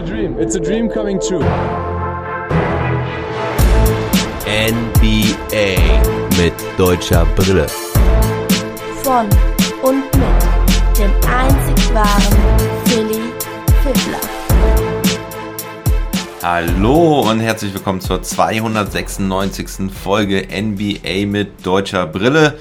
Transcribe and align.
a 0.00 0.02
dream. 0.02 0.38
It's 0.38 0.56
a 0.56 0.60
dream 0.60 0.88
coming 0.88 1.20
true. 1.20 1.44
NBA 4.46 5.76
mit 6.38 6.54
deutscher 6.78 7.26
Brille. 7.36 7.66
Von 9.02 9.28
und 9.82 10.04
mit 10.16 10.98
dem 10.98 11.10
einzig 11.28 11.94
wahren 11.94 12.38
Philly 12.86 13.20
Fiddler. 13.82 14.20
Hallo 16.42 17.20
und 17.30 17.40
herzlich 17.40 17.74
willkommen 17.74 18.00
zur 18.00 18.22
296. 18.22 19.92
Folge 19.92 20.48
NBA 20.50 21.26
mit 21.26 21.66
deutscher 21.66 22.06
Brille. 22.06 22.58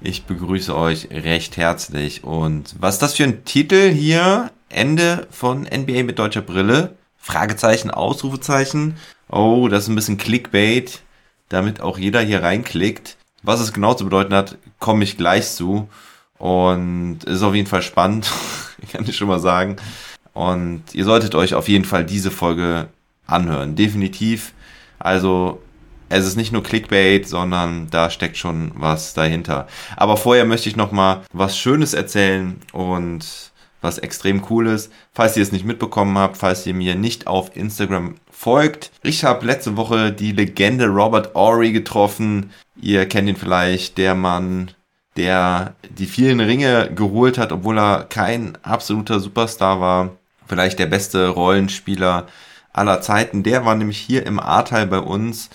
Ich 0.00 0.24
begrüße 0.24 0.76
euch 0.76 1.08
recht 1.12 1.56
herzlich. 1.56 2.24
Und 2.24 2.74
was 2.80 2.94
ist 2.94 3.02
das 3.02 3.14
für 3.14 3.24
ein 3.24 3.44
Titel 3.44 3.90
hier? 3.90 4.50
Ende 4.70 5.26
von 5.30 5.62
NBA 5.62 6.04
mit 6.04 6.18
deutscher 6.18 6.42
Brille? 6.42 6.96
Fragezeichen, 7.18 7.90
Ausrufezeichen. 7.90 8.96
Oh, 9.28 9.68
das 9.68 9.84
ist 9.84 9.88
ein 9.88 9.94
bisschen 9.94 10.16
Clickbait, 10.16 11.02
damit 11.48 11.80
auch 11.80 11.98
jeder 11.98 12.20
hier 12.20 12.42
reinklickt. 12.42 13.16
Was 13.42 13.60
es 13.60 13.72
genau 13.72 13.94
zu 13.94 14.04
bedeuten 14.04 14.34
hat, 14.34 14.56
komme 14.78 15.04
ich 15.04 15.16
gleich 15.16 15.50
zu. 15.50 15.88
Und 16.38 17.24
ist 17.24 17.42
auf 17.42 17.54
jeden 17.54 17.68
Fall 17.68 17.82
spannend, 17.82 18.30
kann 18.92 19.04
ich 19.06 19.16
schon 19.16 19.28
mal 19.28 19.40
sagen. 19.40 19.76
Und 20.32 20.84
ihr 20.94 21.04
solltet 21.04 21.34
euch 21.34 21.54
auf 21.54 21.68
jeden 21.68 21.84
Fall 21.84 22.04
diese 22.04 22.30
Folge 22.30 22.88
anhören. 23.26 23.76
Definitiv. 23.76 24.54
Also 24.98 25.60
es 26.08 26.26
ist 26.26 26.36
nicht 26.36 26.52
nur 26.52 26.62
Clickbait, 26.62 27.28
sondern 27.28 27.88
da 27.90 28.10
steckt 28.10 28.36
schon 28.36 28.72
was 28.74 29.14
dahinter. 29.14 29.68
Aber 29.96 30.16
vorher 30.16 30.44
möchte 30.44 30.68
ich 30.68 30.76
noch 30.76 30.92
mal 30.92 31.22
was 31.32 31.58
Schönes 31.58 31.94
erzählen 31.94 32.60
und 32.72 33.49
was 33.80 33.98
extrem 33.98 34.44
cool 34.50 34.66
ist. 34.66 34.92
Falls 35.12 35.36
ihr 35.36 35.42
es 35.42 35.52
nicht 35.52 35.64
mitbekommen 35.64 36.16
habt, 36.18 36.36
falls 36.36 36.66
ihr 36.66 36.74
mir 36.74 36.94
nicht 36.94 37.26
auf 37.26 37.56
Instagram 37.56 38.16
folgt. 38.30 38.90
Ich 39.02 39.24
habe 39.24 39.46
letzte 39.46 39.76
Woche 39.76 40.12
die 40.12 40.32
Legende 40.32 40.86
Robert 40.86 41.34
Ory 41.34 41.72
getroffen. 41.72 42.50
Ihr 42.80 43.06
kennt 43.06 43.28
ihn 43.28 43.36
vielleicht, 43.36 43.98
der 43.98 44.14
Mann, 44.14 44.70
der 45.16 45.74
die 45.88 46.06
vielen 46.06 46.40
Ringe 46.40 46.90
geholt 46.94 47.38
hat, 47.38 47.52
obwohl 47.52 47.78
er 47.78 48.04
kein 48.04 48.56
absoluter 48.62 49.20
Superstar 49.20 49.80
war. 49.80 50.10
Vielleicht 50.46 50.78
der 50.78 50.86
beste 50.86 51.28
Rollenspieler 51.28 52.26
aller 52.72 53.00
Zeiten. 53.00 53.42
Der 53.42 53.64
war 53.64 53.74
nämlich 53.74 53.98
hier 53.98 54.26
im 54.26 54.40
Ahrtal 54.40 54.86
bei 54.86 54.98
uns 54.98 55.50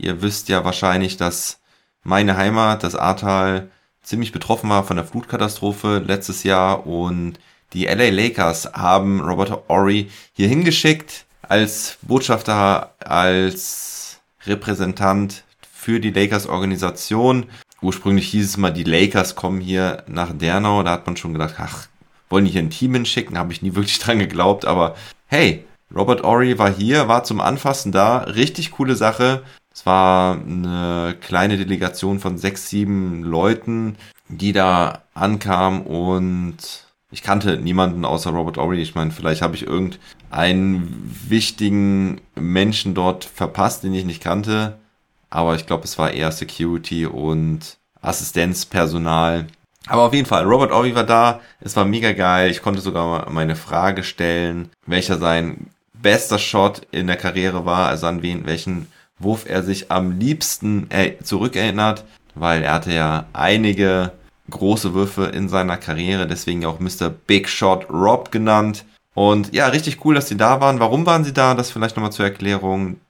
Ihr 0.00 0.22
wisst 0.22 0.48
ja 0.48 0.64
wahrscheinlich, 0.64 1.18
dass 1.18 1.60
meine 2.02 2.36
Heimat, 2.36 2.82
das 2.82 2.94
Ahrtal, 2.96 3.70
ziemlich 4.02 4.32
betroffen 4.32 4.70
war 4.70 4.82
von 4.82 4.96
der 4.96 5.04
Flutkatastrophe 5.04 5.98
letztes 5.98 6.42
Jahr 6.42 6.86
und 6.86 7.38
die 7.72 7.86
LA 7.86 8.10
Lakers 8.10 8.72
haben 8.72 9.20
Robert 9.20 9.64
Ory 9.68 10.10
hier 10.32 10.48
hingeschickt 10.48 11.24
als 11.42 11.98
Botschafter, 12.02 12.94
als 13.00 14.20
Repräsentant 14.46 15.44
für 15.72 16.00
die 16.00 16.10
Lakers 16.10 16.46
Organisation. 16.46 17.46
Ursprünglich 17.82 18.28
hieß 18.28 18.50
es 18.50 18.56
mal, 18.56 18.72
die 18.72 18.84
Lakers 18.84 19.34
kommen 19.34 19.60
hier 19.60 20.04
nach 20.06 20.36
Dernau. 20.36 20.82
Da 20.82 20.92
hat 20.92 21.06
man 21.06 21.16
schon 21.16 21.32
gedacht, 21.32 21.54
ach, 21.58 21.86
wollen 22.28 22.44
die 22.44 22.50
hier 22.50 22.62
ein 22.62 22.70
Team 22.70 22.94
hinschicken? 22.94 23.38
Habe 23.38 23.52
ich 23.52 23.62
nie 23.62 23.74
wirklich 23.74 23.98
dran 24.00 24.18
geglaubt. 24.18 24.64
Aber 24.64 24.96
hey, 25.26 25.64
Robert 25.94 26.22
Ory 26.22 26.58
war 26.58 26.72
hier, 26.72 27.08
war 27.08 27.24
zum 27.24 27.40
Anfassen 27.40 27.92
da. 27.92 28.18
Richtig 28.18 28.72
coole 28.72 28.96
Sache. 28.96 29.42
Es 29.72 29.86
war 29.86 30.34
eine 30.34 31.16
kleine 31.20 31.56
Delegation 31.56 32.20
von 32.20 32.36
sechs, 32.36 32.68
sieben 32.68 33.22
Leuten, 33.22 33.96
die 34.28 34.52
da 34.52 35.02
ankam 35.14 35.82
und 35.82 36.56
ich 37.10 37.22
kannte 37.22 37.56
niemanden 37.56 38.04
außer 38.04 38.30
Robert 38.30 38.58
Ory. 38.58 38.80
Ich 38.80 38.94
meine, 38.94 39.10
vielleicht 39.10 39.42
habe 39.42 39.56
ich 39.56 39.66
irgendeinen 39.66 41.10
wichtigen 41.28 42.20
Menschen 42.36 42.94
dort 42.94 43.24
verpasst, 43.24 43.82
den 43.82 43.94
ich 43.94 44.04
nicht 44.04 44.22
kannte. 44.22 44.78
Aber 45.28 45.54
ich 45.54 45.66
glaube, 45.66 45.84
es 45.84 45.98
war 45.98 46.12
eher 46.12 46.30
Security 46.32 47.06
und 47.06 47.78
Assistenzpersonal. 48.00 49.46
Aber 49.86 50.02
auf 50.02 50.14
jeden 50.14 50.26
Fall, 50.26 50.44
Robert 50.44 50.72
Ory 50.72 50.94
war 50.94 51.04
da. 51.04 51.40
Es 51.60 51.74
war 51.74 51.84
mega 51.84 52.12
geil. 52.12 52.50
Ich 52.50 52.62
konnte 52.62 52.80
sogar 52.80 53.28
meine 53.30 53.56
Frage 53.56 54.04
stellen, 54.04 54.70
welcher 54.86 55.18
sein 55.18 55.70
bester 55.92 56.38
Shot 56.38 56.82
in 56.92 57.06
der 57.06 57.16
Karriere 57.16 57.64
war, 57.64 57.88
also 57.88 58.06
an 58.06 58.22
wen, 58.22 58.46
welchen 58.46 58.86
Wurf 59.18 59.44
er 59.46 59.62
sich 59.62 59.90
am 59.90 60.18
liebsten 60.18 60.88
zurückerinnert, 61.22 62.04
weil 62.34 62.62
er 62.62 62.72
hatte 62.72 62.92
ja 62.92 63.26
einige 63.32 64.12
große 64.50 64.94
Würfe 64.94 65.26
in 65.26 65.48
seiner 65.48 65.76
Karriere, 65.76 66.26
deswegen 66.26 66.64
auch 66.66 66.80
Mr. 66.80 67.08
Big 67.10 67.48
Shot 67.48 67.88
Rob 67.90 68.30
genannt. 68.30 68.84
Und 69.14 69.52
ja, 69.52 69.68
richtig 69.68 70.04
cool, 70.04 70.14
dass 70.14 70.28
sie 70.28 70.36
da 70.36 70.60
waren. 70.60 70.80
Warum 70.80 71.06
waren 71.06 71.24
sie 71.24 71.32
da? 71.32 71.54
Das 71.54 71.70
vielleicht 71.70 71.96
nochmal 71.96 72.12
zur 72.12 72.24
Erklärung. 72.24 73.00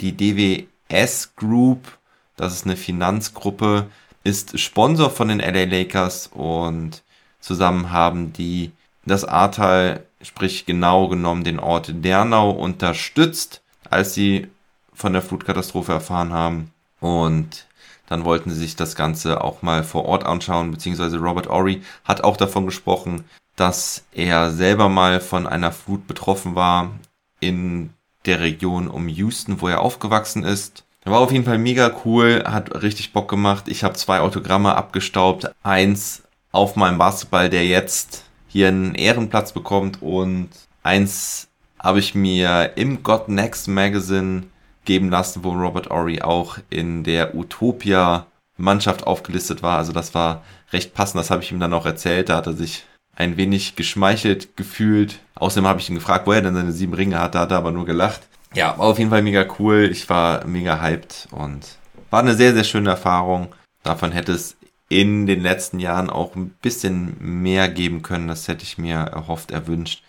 Die 0.00 0.16
DWS 0.16 1.34
Group, 1.36 1.98
das 2.36 2.54
ist 2.54 2.64
eine 2.64 2.76
Finanzgruppe, 2.76 3.86
ist 4.24 4.58
Sponsor 4.58 5.10
von 5.10 5.28
den 5.28 5.40
LA 5.40 5.64
Lakers 5.64 6.28
und 6.28 7.02
zusammen 7.40 7.90
haben 7.90 8.32
die 8.32 8.72
das 9.04 9.24
Ahrtal, 9.24 10.04
sprich 10.22 10.66
genau 10.66 11.08
genommen 11.08 11.44
den 11.44 11.58
Ort 11.58 11.92
Dernau 12.04 12.50
unterstützt, 12.50 13.62
als 13.88 14.14
sie 14.14 14.48
von 14.92 15.12
der 15.12 15.22
Flutkatastrophe 15.22 15.92
erfahren 15.92 16.32
haben. 16.32 16.70
Und 17.00 17.66
dann 18.10 18.24
wollten 18.24 18.50
sie 18.50 18.58
sich 18.58 18.76
das 18.76 18.96
Ganze 18.96 19.42
auch 19.42 19.62
mal 19.62 19.84
vor 19.84 20.04
Ort 20.04 20.26
anschauen, 20.26 20.72
beziehungsweise 20.72 21.18
Robert 21.18 21.46
Ory 21.46 21.80
hat 22.04 22.24
auch 22.24 22.36
davon 22.36 22.66
gesprochen, 22.66 23.24
dass 23.54 24.04
er 24.12 24.50
selber 24.50 24.88
mal 24.88 25.20
von 25.20 25.46
einer 25.46 25.70
Flut 25.70 26.06
betroffen 26.06 26.56
war 26.56 26.90
in 27.38 27.90
der 28.26 28.40
Region 28.40 28.88
um 28.88 29.08
Houston, 29.08 29.60
wo 29.60 29.68
er 29.68 29.80
aufgewachsen 29.80 30.42
ist. 30.42 30.84
War 31.04 31.20
auf 31.20 31.30
jeden 31.30 31.44
Fall 31.44 31.58
mega 31.58 31.92
cool, 32.04 32.42
hat 32.44 32.82
richtig 32.82 33.12
Bock 33.12 33.28
gemacht. 33.28 33.68
Ich 33.68 33.84
habe 33.84 33.94
zwei 33.94 34.20
Autogramme 34.20 34.74
abgestaubt. 34.74 35.50
Eins 35.62 36.22
auf 36.52 36.74
meinem 36.74 36.98
Basketball, 36.98 37.48
der 37.48 37.64
jetzt 37.64 38.24
hier 38.48 38.68
einen 38.68 38.96
Ehrenplatz 38.96 39.52
bekommt 39.52 40.02
und 40.02 40.48
eins 40.82 41.48
habe 41.78 42.00
ich 42.00 42.16
mir 42.16 42.72
im 42.74 43.04
God 43.04 43.28
Next 43.28 43.68
Magazine 43.68 44.42
geben 44.84 45.10
lassen, 45.10 45.44
wo 45.44 45.52
Robert 45.52 45.90
Ory 45.90 46.22
auch 46.22 46.58
in 46.70 47.04
der 47.04 47.34
Utopia 47.34 48.26
Mannschaft 48.56 49.06
aufgelistet 49.06 49.62
war. 49.62 49.78
Also 49.78 49.92
das 49.92 50.14
war 50.14 50.44
recht 50.72 50.94
passend, 50.94 51.20
das 51.20 51.30
habe 51.30 51.42
ich 51.42 51.52
ihm 51.52 51.60
dann 51.60 51.72
auch 51.72 51.86
erzählt. 51.86 52.28
Da 52.28 52.36
hat 52.36 52.46
er 52.46 52.52
sich 52.52 52.84
ein 53.14 53.36
wenig 53.36 53.76
geschmeichelt 53.76 54.56
gefühlt. 54.56 55.20
Außerdem 55.34 55.66
habe 55.66 55.80
ich 55.80 55.88
ihn 55.88 55.94
gefragt, 55.94 56.26
wo 56.26 56.32
er 56.32 56.42
denn 56.42 56.54
seine 56.54 56.72
sieben 56.72 56.94
Ringe 56.94 57.18
hat. 57.18 57.34
Da 57.34 57.40
hat 57.40 57.50
er 57.50 57.58
aber 57.58 57.72
nur 57.72 57.86
gelacht. 57.86 58.22
Ja, 58.54 58.78
war 58.78 58.86
auf 58.86 58.98
jeden 58.98 59.10
Fall 59.10 59.22
mega 59.22 59.46
cool. 59.58 59.88
Ich 59.90 60.08
war 60.08 60.44
mega 60.46 60.80
hyped 60.80 61.28
und 61.30 61.76
war 62.10 62.20
eine 62.20 62.34
sehr, 62.34 62.54
sehr 62.54 62.64
schöne 62.64 62.90
Erfahrung. 62.90 63.54
Davon 63.82 64.12
hätte 64.12 64.32
es 64.32 64.56
in 64.88 65.26
den 65.26 65.40
letzten 65.40 65.78
Jahren 65.78 66.10
auch 66.10 66.34
ein 66.34 66.50
bisschen 66.62 67.16
mehr 67.20 67.68
geben 67.68 68.02
können. 68.02 68.28
Das 68.28 68.48
hätte 68.48 68.64
ich 68.64 68.76
mir 68.76 68.96
erhofft, 68.96 69.52
erwünscht. 69.52 70.02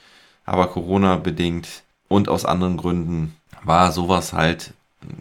Aber 0.43 0.67
Corona 0.67 1.17
bedingt 1.17 1.83
und 2.07 2.29
aus 2.29 2.45
anderen 2.45 2.77
Gründen 2.77 3.35
war 3.63 3.91
sowas 3.91 4.33
halt 4.33 4.73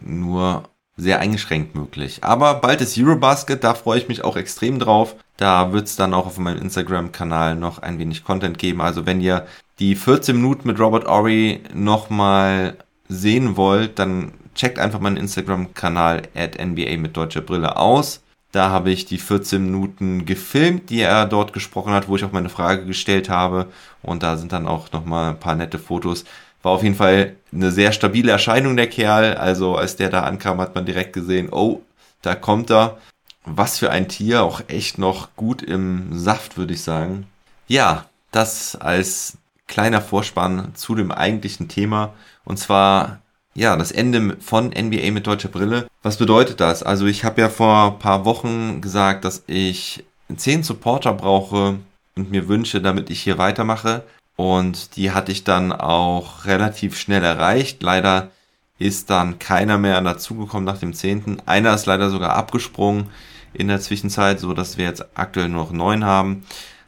nur 0.03 0.63
sehr 0.97 1.19
eingeschränkt 1.19 1.75
möglich. 1.75 2.19
Aber 2.21 2.55
bald 2.55 2.81
ist 2.81 2.97
Eurobasket, 2.97 3.63
da 3.63 3.73
freue 3.73 3.99
ich 3.99 4.07
mich 4.07 4.23
auch 4.23 4.37
extrem 4.37 4.79
drauf. 4.79 5.15
Da 5.37 5.73
wird 5.73 5.87
es 5.87 5.95
dann 5.95 6.13
auch 6.13 6.27
auf 6.27 6.37
meinem 6.37 6.61
Instagram-Kanal 6.61 7.55
noch 7.55 7.79
ein 7.79 7.97
wenig 7.97 8.23
Content 8.23 8.59
geben. 8.59 8.81
Also 8.81 9.05
wenn 9.05 9.21
ihr 9.21 9.47
die 9.79 9.95
14 9.95 10.35
Minuten 10.35 10.67
mit 10.67 10.79
Robert 10.79 11.07
Ory 11.07 11.61
nochmal 11.73 12.77
sehen 13.09 13.57
wollt, 13.57 13.97
dann 13.97 14.33
checkt 14.53 14.77
einfach 14.77 14.99
meinen 14.99 15.17
Instagram-Kanal 15.17 16.23
at 16.35 16.63
NBA 16.63 16.97
mit 16.97 17.17
deutscher 17.17 17.41
Brille 17.41 17.77
aus. 17.77 18.21
Da 18.51 18.69
habe 18.69 18.91
ich 18.91 19.05
die 19.05 19.17
14 19.17 19.63
Minuten 19.63 20.25
gefilmt, 20.25 20.89
die 20.89 20.99
er 20.99 21.25
dort 21.25 21.53
gesprochen 21.53 21.93
hat, 21.93 22.09
wo 22.09 22.17
ich 22.17 22.25
auch 22.25 22.33
meine 22.33 22.49
Frage 22.49 22.85
gestellt 22.85 23.29
habe. 23.29 23.67
Und 24.03 24.23
da 24.23 24.35
sind 24.37 24.51
dann 24.51 24.67
auch 24.67 24.91
nochmal 24.91 25.31
ein 25.31 25.39
paar 25.39 25.55
nette 25.55 25.79
Fotos. 25.79 26.25
War 26.63 26.73
auf 26.73 26.83
jeden 26.83 26.95
Fall 26.95 27.35
eine 27.51 27.71
sehr 27.71 27.91
stabile 27.91 28.31
Erscheinung 28.31 28.75
der 28.75 28.87
Kerl. 28.87 29.35
Also 29.35 29.75
als 29.75 29.95
der 29.95 30.09
da 30.09 30.21
ankam, 30.21 30.61
hat 30.61 30.75
man 30.75 30.85
direkt 30.85 31.13
gesehen, 31.13 31.49
oh, 31.51 31.81
da 32.21 32.35
kommt 32.35 32.69
er. 32.71 32.97
Was 33.43 33.79
für 33.79 33.89
ein 33.89 34.07
Tier, 34.07 34.43
auch 34.43 34.61
echt 34.67 34.99
noch 34.99 35.35
gut 35.35 35.63
im 35.63 36.17
Saft, 36.17 36.57
würde 36.57 36.73
ich 36.73 36.83
sagen. 36.83 37.25
Ja, 37.67 38.05
das 38.31 38.75
als 38.75 39.37
kleiner 39.67 40.01
Vorspann 40.01 40.75
zu 40.75 40.93
dem 40.93 41.11
eigentlichen 41.11 41.67
Thema. 41.67 42.13
Und 42.43 42.57
zwar, 42.57 43.21
ja, 43.55 43.75
das 43.75 43.91
Ende 43.91 44.37
von 44.39 44.67
NBA 44.67 45.11
mit 45.11 45.25
deutscher 45.25 45.49
Brille. 45.49 45.87
Was 46.03 46.17
bedeutet 46.17 46.59
das? 46.59 46.83
Also 46.83 47.07
ich 47.07 47.23
habe 47.23 47.41
ja 47.41 47.49
vor 47.49 47.93
ein 47.93 47.99
paar 47.99 48.25
Wochen 48.25 48.81
gesagt, 48.81 49.25
dass 49.25 49.43
ich 49.47 50.03
zehn 50.35 50.63
Supporter 50.63 51.13
brauche 51.13 51.79
und 52.15 52.31
mir 52.31 52.47
wünsche, 52.47 52.81
damit 52.81 53.09
ich 53.09 53.21
hier 53.21 53.37
weitermache. 53.37 54.03
Und 54.35 54.95
die 54.95 55.11
hatte 55.11 55.31
ich 55.31 55.43
dann 55.43 55.71
auch 55.71 56.45
relativ 56.45 56.97
schnell 56.97 57.23
erreicht. 57.23 57.83
Leider 57.83 58.31
ist 58.79 59.09
dann 59.09 59.37
keiner 59.39 59.77
mehr 59.77 60.01
dazugekommen 60.01 60.65
nach 60.65 60.79
dem 60.79 60.93
10. 60.93 61.43
Einer 61.45 61.73
ist 61.73 61.85
leider 61.85 62.09
sogar 62.09 62.33
abgesprungen 62.33 63.09
in 63.53 63.67
der 63.67 63.81
Zwischenzeit, 63.81 64.39
so 64.39 64.53
dass 64.53 64.77
wir 64.77 64.85
jetzt 64.85 65.05
aktuell 65.13 65.49
nur 65.49 65.65
noch 65.65 65.71
neun 65.71 66.05
haben. 66.05 66.43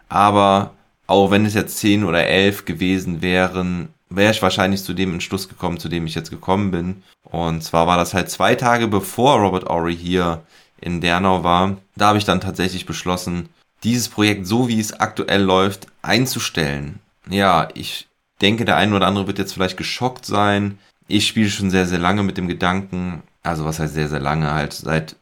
Aber 0.09 0.73
auch 1.07 1.31
wenn 1.31 1.45
es 1.45 1.53
jetzt 1.53 1.77
zehn 1.77 2.03
oder 2.03 2.25
elf 2.25 2.65
gewesen 2.65 3.21
wären, 3.21 3.89
wäre 4.09 4.31
ich 4.31 4.41
wahrscheinlich 4.41 4.83
zu 4.83 4.93
dem 4.93 5.13
Entschluss 5.13 5.49
gekommen, 5.49 5.79
zu 5.79 5.89
dem 5.89 6.05
ich 6.05 6.15
jetzt 6.15 6.29
gekommen 6.29 6.71
bin. 6.71 7.03
Und 7.23 7.63
zwar 7.63 7.87
war 7.87 7.97
das 7.97 8.13
halt 8.13 8.29
zwei 8.29 8.55
Tage 8.55 8.87
bevor 8.87 9.39
Robert 9.39 9.69
Ory 9.69 9.95
hier 9.95 10.43
in 10.79 11.01
Dernau 11.01 11.43
war. 11.43 11.77
Da 11.95 12.07
habe 12.07 12.17
ich 12.17 12.25
dann 12.25 12.41
tatsächlich 12.41 12.85
beschlossen, 12.85 13.49
dieses 13.83 14.09
Projekt 14.09 14.47
so 14.47 14.67
wie 14.67 14.79
es 14.79 14.99
aktuell 14.99 15.41
läuft 15.41 15.87
einzustellen. 16.01 16.99
Ja, 17.29 17.69
ich 17.73 18.07
denke, 18.41 18.65
der 18.65 18.77
eine 18.77 18.95
oder 18.95 19.07
andere 19.07 19.27
wird 19.27 19.39
jetzt 19.39 19.53
vielleicht 19.53 19.77
geschockt 19.77 20.25
sein. 20.25 20.79
Ich 21.07 21.27
spiele 21.27 21.49
schon 21.49 21.69
sehr, 21.69 21.85
sehr 21.85 21.99
lange 21.99 22.23
mit 22.23 22.37
dem 22.37 22.47
Gedanken, 22.47 23.23
also 23.41 23.65
was 23.65 23.79
heißt 23.79 23.93
sehr, 23.93 24.09
sehr 24.09 24.19
lange 24.19 24.53
halt, 24.53 24.73
seit, 24.73 25.15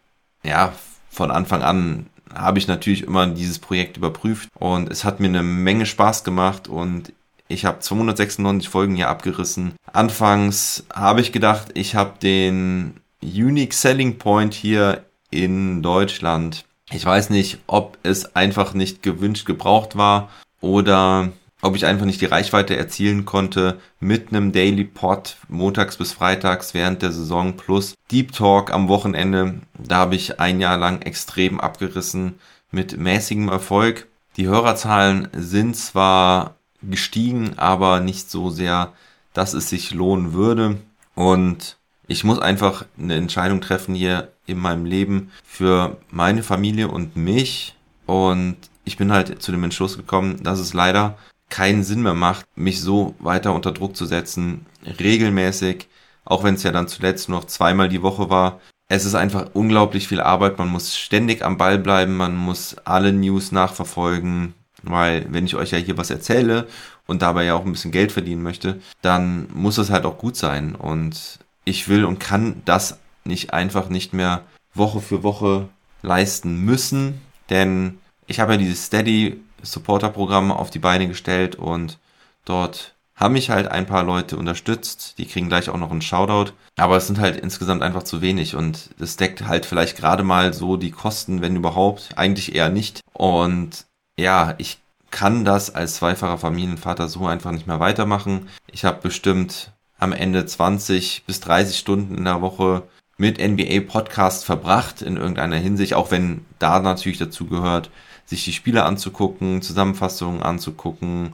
ja, 0.43 0.73
von 1.09 1.31
Anfang 1.31 1.61
an 1.61 2.05
habe 2.33 2.59
ich 2.59 2.67
natürlich 2.67 3.03
immer 3.03 3.27
dieses 3.27 3.59
Projekt 3.59 3.97
überprüft 3.97 4.49
und 4.57 4.89
es 4.89 5.03
hat 5.03 5.19
mir 5.19 5.27
eine 5.27 5.43
Menge 5.43 5.85
Spaß 5.85 6.23
gemacht 6.23 6.67
und 6.67 7.13
ich 7.47 7.65
habe 7.65 7.79
296 7.79 8.69
Folgen 8.69 8.95
hier 8.95 9.09
abgerissen. 9.09 9.73
Anfangs 9.91 10.85
habe 10.93 11.19
ich 11.19 11.33
gedacht, 11.33 11.69
ich 11.73 11.95
habe 11.95 12.13
den 12.21 13.01
Unique 13.21 13.73
Selling 13.73 14.17
Point 14.17 14.53
hier 14.53 15.03
in 15.29 15.81
Deutschland. 15.81 16.65
Ich 16.91 17.05
weiß 17.05 17.29
nicht, 17.29 17.59
ob 17.67 17.97
es 18.03 18.35
einfach 18.35 18.73
nicht 18.73 19.03
gewünscht 19.03 19.45
gebraucht 19.45 19.97
war 19.97 20.29
oder 20.61 21.29
ob 21.61 21.75
ich 21.75 21.85
einfach 21.85 22.05
nicht 22.05 22.21
die 22.21 22.25
Reichweite 22.25 22.75
erzielen 22.75 23.25
konnte 23.25 23.79
mit 23.99 24.29
einem 24.29 24.51
Daily 24.51 24.83
Pod 24.83 25.37
montags 25.47 25.97
bis 25.97 26.11
freitags 26.11 26.73
während 26.73 27.01
der 27.01 27.11
Saison 27.11 27.55
plus 27.55 27.95
Deep 28.11 28.31
Talk 28.31 28.73
am 28.73 28.87
Wochenende. 28.87 29.61
Da 29.77 29.97
habe 29.97 30.15
ich 30.15 30.39
ein 30.39 30.59
Jahr 30.59 30.77
lang 30.77 31.01
extrem 31.01 31.59
abgerissen 31.59 32.35
mit 32.71 32.97
mäßigem 32.97 33.49
Erfolg. 33.49 34.07
Die 34.37 34.47
Hörerzahlen 34.47 35.27
sind 35.33 35.75
zwar 35.75 36.55
gestiegen, 36.81 37.53
aber 37.57 37.99
nicht 37.99 38.31
so 38.31 38.49
sehr, 38.49 38.93
dass 39.33 39.53
es 39.53 39.69
sich 39.69 39.93
lohnen 39.93 40.33
würde. 40.33 40.77
Und 41.15 41.77
ich 42.07 42.23
muss 42.23 42.39
einfach 42.39 42.85
eine 42.97 43.15
Entscheidung 43.15 43.61
treffen 43.61 43.93
hier 43.93 44.31
in 44.45 44.57
meinem 44.57 44.85
Leben 44.85 45.31
für 45.45 45.97
meine 46.09 46.43
Familie 46.43 46.87
und 46.87 47.15
mich. 47.15 47.75
Und 48.05 48.57
ich 48.83 48.97
bin 48.97 49.11
halt 49.11 49.41
zu 49.41 49.51
dem 49.51 49.63
Entschluss 49.63 49.97
gekommen, 49.97 50.41
dass 50.43 50.59
es 50.59 50.73
leider 50.73 51.17
keinen 51.51 51.83
Sinn 51.83 52.01
mehr 52.01 52.15
macht, 52.15 52.45
mich 52.55 52.81
so 52.81 53.13
weiter 53.19 53.53
unter 53.53 53.71
Druck 53.71 53.95
zu 53.95 54.07
setzen, 54.07 54.65
regelmäßig, 54.99 55.87
auch 56.25 56.43
wenn 56.43 56.55
es 56.55 56.63
ja 56.63 56.71
dann 56.71 56.87
zuletzt 56.87 57.29
nur 57.29 57.39
noch 57.39 57.45
zweimal 57.45 57.89
die 57.89 58.01
Woche 58.01 58.31
war. 58.31 58.59
Es 58.87 59.05
ist 59.05 59.15
einfach 59.15 59.51
unglaublich 59.53 60.07
viel 60.07 60.19
Arbeit, 60.19 60.57
man 60.57 60.69
muss 60.69 60.97
ständig 60.97 61.45
am 61.45 61.57
Ball 61.57 61.77
bleiben, 61.77 62.17
man 62.17 62.35
muss 62.35 62.75
alle 62.83 63.13
News 63.13 63.51
nachverfolgen, 63.51 64.53
weil 64.81 65.27
wenn 65.29 65.45
ich 65.45 65.55
euch 65.55 65.71
ja 65.71 65.77
hier 65.77 65.97
was 65.97 66.09
erzähle 66.09 66.67
und 67.05 67.21
dabei 67.21 67.45
ja 67.45 67.53
auch 67.53 67.65
ein 67.65 67.71
bisschen 67.71 67.91
Geld 67.91 68.11
verdienen 68.11 68.41
möchte, 68.41 68.81
dann 69.01 69.47
muss 69.53 69.77
es 69.77 69.91
halt 69.91 70.05
auch 70.05 70.17
gut 70.17 70.35
sein. 70.35 70.75
Und 70.75 71.39
ich 71.63 71.87
will 71.87 72.05
und 72.05 72.19
kann 72.19 72.61
das 72.65 72.99
nicht 73.23 73.53
einfach 73.53 73.89
nicht 73.89 74.13
mehr 74.13 74.43
Woche 74.73 75.01
für 75.01 75.23
Woche 75.23 75.69
leisten 76.01 76.63
müssen, 76.65 77.21
denn 77.49 77.99
ich 78.27 78.39
habe 78.39 78.53
ja 78.53 78.57
dieses 78.57 78.85
Steady 78.85 79.41
Supporter-Programm 79.63 80.51
auf 80.51 80.69
die 80.69 80.79
Beine 80.79 81.07
gestellt 81.07 81.55
und 81.55 81.97
dort 82.45 82.95
haben 83.15 83.33
mich 83.33 83.51
halt 83.51 83.67
ein 83.67 83.85
paar 83.85 84.03
Leute 84.03 84.35
unterstützt. 84.35 85.19
Die 85.19 85.27
kriegen 85.27 85.47
gleich 85.47 85.69
auch 85.69 85.77
noch 85.77 85.91
einen 85.91 86.01
Shoutout. 86.01 86.53
Aber 86.75 86.97
es 86.97 87.05
sind 87.05 87.19
halt 87.19 87.37
insgesamt 87.37 87.83
einfach 87.83 88.03
zu 88.03 88.21
wenig 88.21 88.55
und 88.55 88.89
es 88.99 89.15
deckt 89.15 89.47
halt 89.47 89.67
vielleicht 89.67 89.95
gerade 89.95 90.23
mal 90.23 90.53
so 90.53 90.75
die 90.75 90.89
Kosten, 90.89 91.41
wenn 91.41 91.55
überhaupt. 91.55 92.09
Eigentlich 92.15 92.55
eher 92.55 92.69
nicht. 92.69 93.01
Und 93.13 93.85
ja, 94.17 94.55
ich 94.57 94.79
kann 95.11 95.45
das 95.45 95.75
als 95.75 95.95
zweifacher 95.95 96.39
Familienvater 96.39 97.07
so 97.07 97.27
einfach 97.27 97.51
nicht 97.51 97.67
mehr 97.67 97.79
weitermachen. 97.79 98.47
Ich 98.71 98.85
habe 98.85 99.01
bestimmt 99.01 99.71
am 99.99 100.13
Ende 100.13 100.45
20 100.45 101.25
bis 101.27 101.41
30 101.41 101.77
Stunden 101.77 102.17
in 102.17 102.25
der 102.25 102.41
Woche 102.41 102.83
mit 103.17 103.37
NBA 103.37 103.81
Podcast 103.81 104.45
verbracht 104.45 105.03
in 105.03 105.17
irgendeiner 105.17 105.57
Hinsicht, 105.57 105.93
auch 105.93 106.09
wenn 106.09 106.43
da 106.57 106.79
natürlich 106.79 107.19
dazu 107.19 107.45
gehört, 107.45 107.91
sich 108.31 108.45
die 108.45 108.53
Spiele 108.53 108.85
anzugucken, 108.85 109.61
Zusammenfassungen 109.61 110.41
anzugucken, 110.41 111.33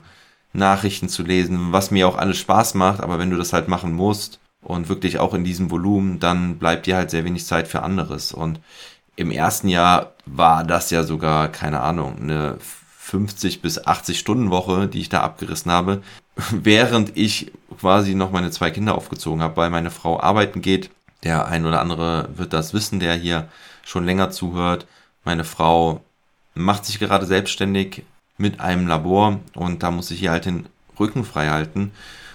Nachrichten 0.52 1.08
zu 1.08 1.22
lesen, 1.22 1.72
was 1.72 1.92
mir 1.92 2.08
auch 2.08 2.18
alles 2.18 2.38
Spaß 2.38 2.74
macht, 2.74 3.00
aber 3.00 3.18
wenn 3.18 3.30
du 3.30 3.36
das 3.36 3.52
halt 3.52 3.68
machen 3.68 3.92
musst 3.92 4.40
und 4.62 4.88
wirklich 4.88 5.20
auch 5.20 5.32
in 5.32 5.44
diesem 5.44 5.70
Volumen, 5.70 6.18
dann 6.18 6.58
bleibt 6.58 6.86
dir 6.86 6.96
halt 6.96 7.10
sehr 7.10 7.24
wenig 7.24 7.46
Zeit 7.46 7.68
für 7.68 7.82
anderes. 7.82 8.32
Und 8.32 8.58
im 9.14 9.30
ersten 9.30 9.68
Jahr 9.68 10.12
war 10.26 10.64
das 10.64 10.90
ja 10.90 11.04
sogar, 11.04 11.48
keine 11.48 11.80
Ahnung, 11.80 12.16
eine 12.20 12.56
50 12.58 13.62
bis 13.62 13.86
80 13.86 14.18
Stunden 14.18 14.50
Woche, 14.50 14.88
die 14.88 15.00
ich 15.00 15.08
da 15.08 15.20
abgerissen 15.20 15.70
habe, 15.70 16.02
während 16.50 17.16
ich 17.16 17.52
quasi 17.78 18.16
noch 18.16 18.32
meine 18.32 18.50
zwei 18.50 18.72
Kinder 18.72 18.96
aufgezogen 18.96 19.40
habe, 19.40 19.56
weil 19.56 19.70
meine 19.70 19.92
Frau 19.92 20.20
arbeiten 20.20 20.62
geht. 20.62 20.90
Der 21.22 21.46
ein 21.46 21.64
oder 21.64 21.80
andere 21.80 22.28
wird 22.36 22.52
das 22.52 22.74
wissen, 22.74 23.00
der 23.00 23.14
hier 23.14 23.48
schon 23.84 24.04
länger 24.04 24.30
zuhört. 24.30 24.86
Meine 25.24 25.44
Frau 25.44 26.02
macht 26.58 26.84
sich 26.84 26.98
gerade 26.98 27.26
selbstständig 27.26 28.04
mit 28.36 28.60
einem 28.60 28.86
Labor 28.86 29.40
und 29.54 29.82
da 29.82 29.90
muss 29.90 30.10
ich 30.10 30.20
hier 30.20 30.30
halt 30.30 30.44
den 30.44 30.66
Rücken 30.98 31.24
frei 31.24 31.48
halten 31.48 31.92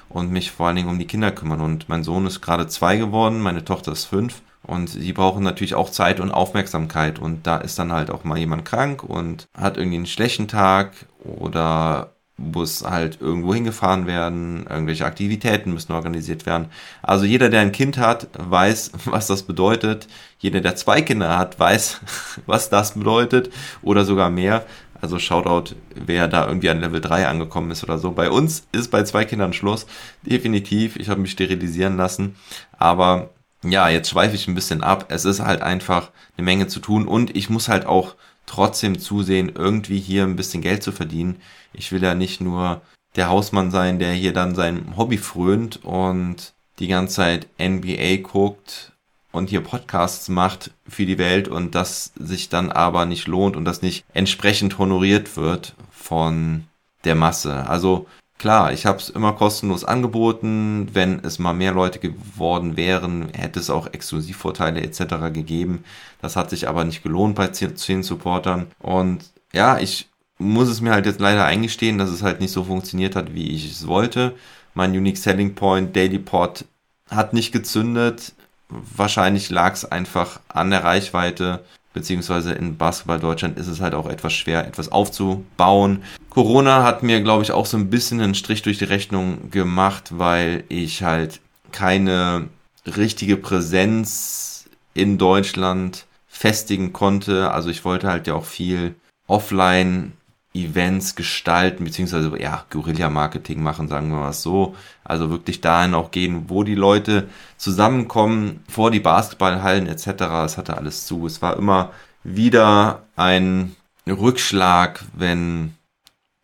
und 0.10 0.32
mich 0.32 0.52
vor 0.52 0.68
allen 0.68 0.76
Dingen 0.76 0.90
um 0.90 1.00
die 1.00 1.08
Kinder 1.08 1.32
kümmern. 1.32 1.62
Und 1.62 1.90
mein 1.90 2.04
Sohn 2.04 2.26
ist 2.26 2.42
gerade 2.42 2.68
zwei 2.68 2.98
geworden, 2.98 3.40
meine 3.42 3.66
Tochter 3.66 3.92
ist 3.92 4.06
fünf 4.06 4.42
und 4.64 4.90
sie 4.90 5.14
brauchen 5.14 5.44
natürlich 5.44 5.76
auch 5.76 5.90
Zeit 5.90 6.20
und 6.20 6.32
Aufmerksamkeit 6.32 7.20
und 7.20 7.46
da 7.46 7.58
ist 7.58 7.78
dann 7.80 7.92
halt 7.92 8.10
auch 8.10 8.24
mal 8.24 8.38
jemand 8.38 8.66
krank 8.66 9.04
und 9.04 9.48
hat 9.54 9.78
irgendwie 9.78 9.98
einen 9.98 10.06
schlechten 10.06 10.48
Tag 10.48 10.94
oder 11.24 12.13
muss 12.38 12.84
halt 12.84 13.22
irgendwo 13.22 13.54
hingefahren 13.54 14.08
werden, 14.08 14.66
irgendwelche 14.68 15.06
Aktivitäten 15.06 15.74
müssen 15.74 15.94
organisiert 15.94 16.46
werden. 16.46 16.68
Also 17.02 17.26
jeder, 17.26 17.50
der 17.50 17.62
ein 17.62 17.72
Kind 17.72 17.98
hat, 17.98 18.28
weiß, 18.38 18.92
was 19.06 19.28
das 19.28 19.44
bedeutet. 19.44 20.08
Jeder, 20.40 20.62
der 20.62 20.76
zwei 20.76 21.02
Kinder 21.02 21.38
hat, 21.38 21.60
weiß, 21.60 22.02
was 22.46 22.70
das 22.70 22.94
bedeutet 22.94 23.52
oder 23.82 24.04
sogar 24.06 24.30
mehr. 24.30 24.66
Also 25.00 25.20
Shoutout, 25.20 25.76
wer 25.96 26.30
da 26.30 26.48
irgendwie 26.48 26.70
an 26.70 26.80
Level 26.80 27.02
3 27.02 27.28
angekommen 27.28 27.72
ist 27.72 27.84
oder 27.84 27.98
so. 27.98 28.12
Bei 28.12 28.30
uns 28.32 28.66
ist 28.72 28.90
bei 28.90 29.04
zwei 29.04 29.26
Kindern 29.26 29.52
Schluss. 29.52 29.86
Definitiv. 30.22 30.96
Ich 30.96 31.10
habe 31.10 31.20
mich 31.20 31.32
sterilisieren 31.32 31.98
lassen. 31.98 32.36
Aber 32.80 33.30
ja, 33.64 33.90
jetzt 33.90 34.10
schweife 34.10 34.36
ich 34.36 34.48
ein 34.48 34.56
bisschen 34.56 34.82
ab. 34.82 35.08
Es 35.10 35.26
ist 35.26 35.42
halt 35.42 35.62
einfach 35.62 36.12
eine 36.38 36.46
Menge 36.46 36.68
zu 36.68 36.80
tun 36.80 37.06
und 37.06 37.36
ich 37.36 37.50
muss 37.50 37.68
halt 37.68 37.86
auch 37.86 38.16
trotzdem 38.54 39.00
zusehen, 39.00 39.52
irgendwie 39.56 40.00
hier 40.00 40.24
ein 40.24 40.36
bisschen 40.36 40.62
Geld 40.62 40.84
zu 40.84 40.92
verdienen. 40.92 41.38
Ich 41.74 41.92
will 41.92 42.04
ja 42.04 42.14
nicht 42.14 42.40
nur 42.40 42.82
der 43.16 43.30
Hausmann 43.30 43.72
sein, 43.72 43.98
der 43.98 44.14
hier 44.14 44.32
dann 44.32 44.54
sein 44.54 44.96
Hobby 44.96 45.18
frönt 45.18 45.84
und 45.84 46.54
die 46.78 46.88
ganze 46.88 47.16
Zeit 47.16 47.48
NBA 47.60 48.18
guckt 48.18 48.92
und 49.32 49.50
hier 49.50 49.62
Podcasts 49.62 50.30
macht 50.30 50.70
für 50.88 51.08
die 51.08 51.18
Welt 51.18 51.48
und 51.48 51.74
das 51.74 52.14
sich 52.16 52.50
dann 52.50 52.72
aber 52.72 53.08
nicht 53.08 53.28
lohnt 53.28 53.56
und 53.56 53.66
das 53.66 53.82
nicht 53.82 54.06
entsprechend 54.14 54.78
honoriert 54.78 55.36
wird 55.36 55.74
von 55.90 56.66
der 57.06 57.16
Masse. 57.16 57.68
Also 57.68 58.06
Klar, 58.44 58.74
ich 58.74 58.86
habe 58.86 58.98
es 58.98 59.08
immer 59.08 59.32
kostenlos 59.32 59.86
angeboten. 59.86 60.90
Wenn 60.92 61.24
es 61.24 61.40
mal 61.40 61.54
mehr 61.54 61.72
Leute 61.72 62.00
geworden 62.00 62.76
wären, 62.76 63.30
hätte 63.34 63.58
es 63.58 63.70
auch 63.70 63.88
Exklusivvorteile 63.88 64.82
etc. 64.82 65.32
gegeben. 65.34 65.86
Das 66.22 66.36
hat 66.36 66.50
sich 66.50 66.68
aber 66.68 66.84
nicht 66.84 67.04
gelohnt 67.04 67.36
bei 67.36 67.48
10 67.48 68.04
Supportern. 68.04 68.68
Und 68.80 69.32
ja, 69.54 69.80
ich 69.80 70.10
muss 70.40 70.68
es 70.68 70.82
mir 70.82 70.92
halt 70.92 71.06
jetzt 71.06 71.22
leider 71.22 71.46
eingestehen, 71.46 71.98
dass 71.98 72.10
es 72.10 72.22
halt 72.22 72.42
nicht 72.42 72.52
so 72.52 72.66
funktioniert 72.66 73.16
hat, 73.16 73.34
wie 73.34 73.50
ich 73.50 73.72
es 73.72 73.88
wollte. 73.88 74.36
Mein 74.74 74.92
Unique 74.92 75.18
Selling 75.18 75.56
Point 75.56 75.96
Daily 75.96 76.20
Pod 76.20 76.66
hat 77.10 77.32
nicht 77.32 77.54
gezündet. 77.54 78.34
Wahrscheinlich 78.68 79.52
lag 79.52 79.72
es 79.72 79.86
einfach 79.86 80.42
an 80.50 80.70
der 80.70 80.84
Reichweite 80.84 81.64
beziehungsweise 81.94 82.54
in 82.54 82.78
Basketball 82.78 83.20
Deutschland 83.20 83.58
ist 83.58 83.68
es 83.68 83.80
halt 83.80 83.94
auch 83.94 84.08
etwas 84.08 84.34
schwer, 84.34 84.68
etwas 84.68 84.92
aufzubauen. 84.92 86.04
Corona 86.30 86.84
hat 86.84 87.04
mir, 87.04 87.22
glaube 87.22 87.44
ich, 87.44 87.52
auch 87.52 87.66
so 87.66 87.78
ein 87.78 87.90
bisschen 87.90 88.20
einen 88.20 88.36
Strich 88.36 88.64
durch 88.64 88.80
die 88.80 88.86
Rechnung 88.86 89.52
gemacht, 89.52 90.18
weil 90.18 90.64
ich 90.70 91.04
halt 91.04 91.40
keine 91.72 92.50
richtige 92.86 93.38
Präsenz 93.38 94.70
in 94.94 95.18
Deutschland 95.18 96.06
festigen 96.28 96.94
konnte. 96.94 97.52
Also 97.52 97.70
ich 97.70 97.86
wollte 97.86 98.08
halt 98.08 98.28
ja 98.28 98.34
auch 98.34 98.46
viel 98.46 98.96
offline 99.28 100.14
Events 100.54 101.16
gestalten, 101.16 101.84
beziehungsweise 101.84 102.32
ja, 102.40 102.66
Guerilla-Marketing 102.70 103.62
machen, 103.62 103.88
sagen 103.88 104.12
wir 104.12 104.20
mal 104.20 104.34
so. 104.34 104.76
Also 105.04 105.30
wirklich 105.30 105.62
dahin 105.62 105.96
auch 105.96 106.12
gehen, 106.12 106.46
wo 106.48 106.64
die 106.64 106.76
Leute 106.76 107.28
zusammenkommen, 107.58 108.64
vor 108.70 108.92
die 108.92 109.00
Basketballhallen 109.00 109.88
etc. 109.88 110.08
Es 110.46 110.58
hatte 110.58 110.78
alles 110.78 111.08
zu. 111.08 111.26
Es 111.26 111.42
war 111.42 111.58
immer 111.58 111.92
wieder 112.24 113.02
ein 113.16 113.76
Rückschlag, 114.08 115.04
wenn 115.14 115.74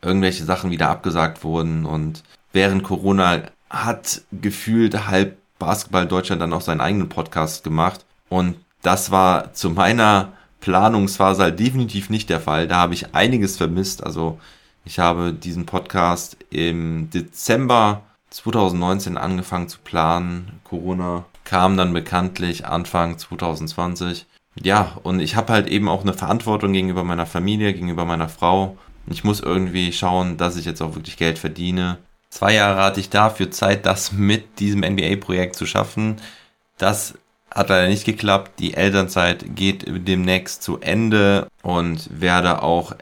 irgendwelche 0.01 0.44
Sachen 0.44 0.72
wieder 0.72 0.89
abgesagt 0.89 1.44
wurden 1.44 1.86
und 1.86 2.24
während 2.54 2.84
Corona 2.84 3.42
hat 3.70 4.22
gefühlt 4.32 5.08
halb 5.08 5.38
Basketball 5.60 6.08
Deutschland 6.08 6.42
dann 6.42 6.54
auch 6.54 6.62
seinen 6.62 6.82
eigenen 6.82 7.10
Podcast 7.10 7.63
gemacht 7.63 8.06
und 8.30 8.56
das 8.82 9.12
war 9.12 9.54
zu 9.54 9.70
meiner 9.70 10.32
Planungsphase 10.62 11.44
halt 11.44 11.60
definitiv 11.60 12.10
nicht 12.10 12.30
der 12.30 12.39
Fall. 12.39 12.68
Da 12.68 12.78
habe 12.78 12.94
ich 12.94 13.16
einiges 13.16 13.58
vermisst. 13.58 14.04
Also 14.04 14.39
ich 14.86 15.00
habe 15.00 15.34
diesen 15.34 15.66
Podcast 15.66 16.38
im 16.50 17.10
Dezember 17.10 18.01
2019 18.30 19.18
angefangen 19.18 19.70
zu 19.70 19.80
planen. 19.84 20.60
Corona 20.63 21.25
kam 21.44 21.78
dann 21.78 21.94
bekanntlich 21.94 22.66
Anfang 22.66 23.18
2020. 23.18 24.25
Ja, 24.62 24.98
und 25.04 25.20
ich 25.20 25.36
habe 25.36 25.54
halt 25.54 25.68
eben 25.68 25.88
auch 25.88 26.01
eine 26.01 26.13
Verantwortung 26.13 26.74
gegenüber 26.74 27.04
meiner 27.04 27.25
Familie, 27.25 27.74
gegenüber 27.74 28.06
meiner 28.06 28.30
Frau. 28.30 28.78
Ich 29.08 29.24
muss 29.24 29.39
irgendwie 29.39 29.92
schauen, 29.92 30.38
dass 30.38 30.58
ich 30.58 30.66
jetzt 30.66 30.82
auch 30.82 30.96
wirklich 30.96 31.18
Geld 31.18 31.39
verdiene. 31.39 31.98
Zwei 32.30 32.54
Jahre 32.54 32.84
hatte 32.84 33.00
ich 33.00 33.10
dafür 33.10 33.50
Zeit, 33.50 33.86
das 33.86 34.12
mit 34.12 34.60
diesem 34.60 34.82
NBA-Projekt 34.82 35.56
zu 35.56 35.66
schaffen. 35.66 36.18
Das 36.78 37.16
hat 37.51 37.70
leider 37.70 37.88
nicht 37.88 38.06
geklappt. 38.06 38.60
Die 38.60 38.74
Elternzeit 38.74 39.56
geht 39.56 39.86
demnächst 39.88 40.63
zu 40.63 40.79
Ende 40.79 41.48
und 41.62 42.22
werde 42.22 42.62
auch 42.62 42.94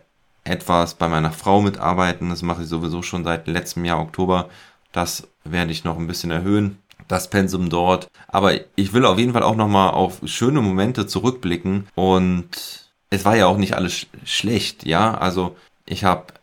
etwas 0.43 0.95
bei 0.95 1.07
meiner 1.07 1.31
Frau 1.31 1.61
mitarbeiten. 1.61 2.29
Das 2.29 2.41
mache 2.41 2.63
ich 2.63 2.69
sowieso 2.69 3.01
schon 3.01 3.23
seit 3.23 3.47
letztem 3.47 3.85
Jahr 3.85 3.99
Oktober. 3.99 4.49
Das 4.91 5.27
werde 5.43 5.71
ich 5.71 5.83
noch 5.83 5.97
ein 5.97 6.07
bisschen 6.07 6.31
erhöhen. 6.31 6.79
Das 7.07 7.29
Pensum 7.29 7.69
dort. 7.69 8.07
Aber 8.27 8.53
ich 8.75 8.93
will 8.93 9.05
auf 9.05 9.19
jeden 9.19 9.33
Fall 9.33 9.43
auch 9.43 9.55
nochmal 9.55 9.91
auf 9.91 10.19
schöne 10.25 10.61
Momente 10.61 11.07
zurückblicken. 11.07 11.87
Und 11.95 12.91
es 13.09 13.25
war 13.25 13.35
ja 13.35 13.47
auch 13.47 13.57
nicht 13.57 13.73
alles 13.75 13.93
sch 13.93 14.07
schlecht, 14.25 14.85
ja. 14.85 15.13
Also 15.13 15.55
ich 15.85 16.03
habe 16.03 16.33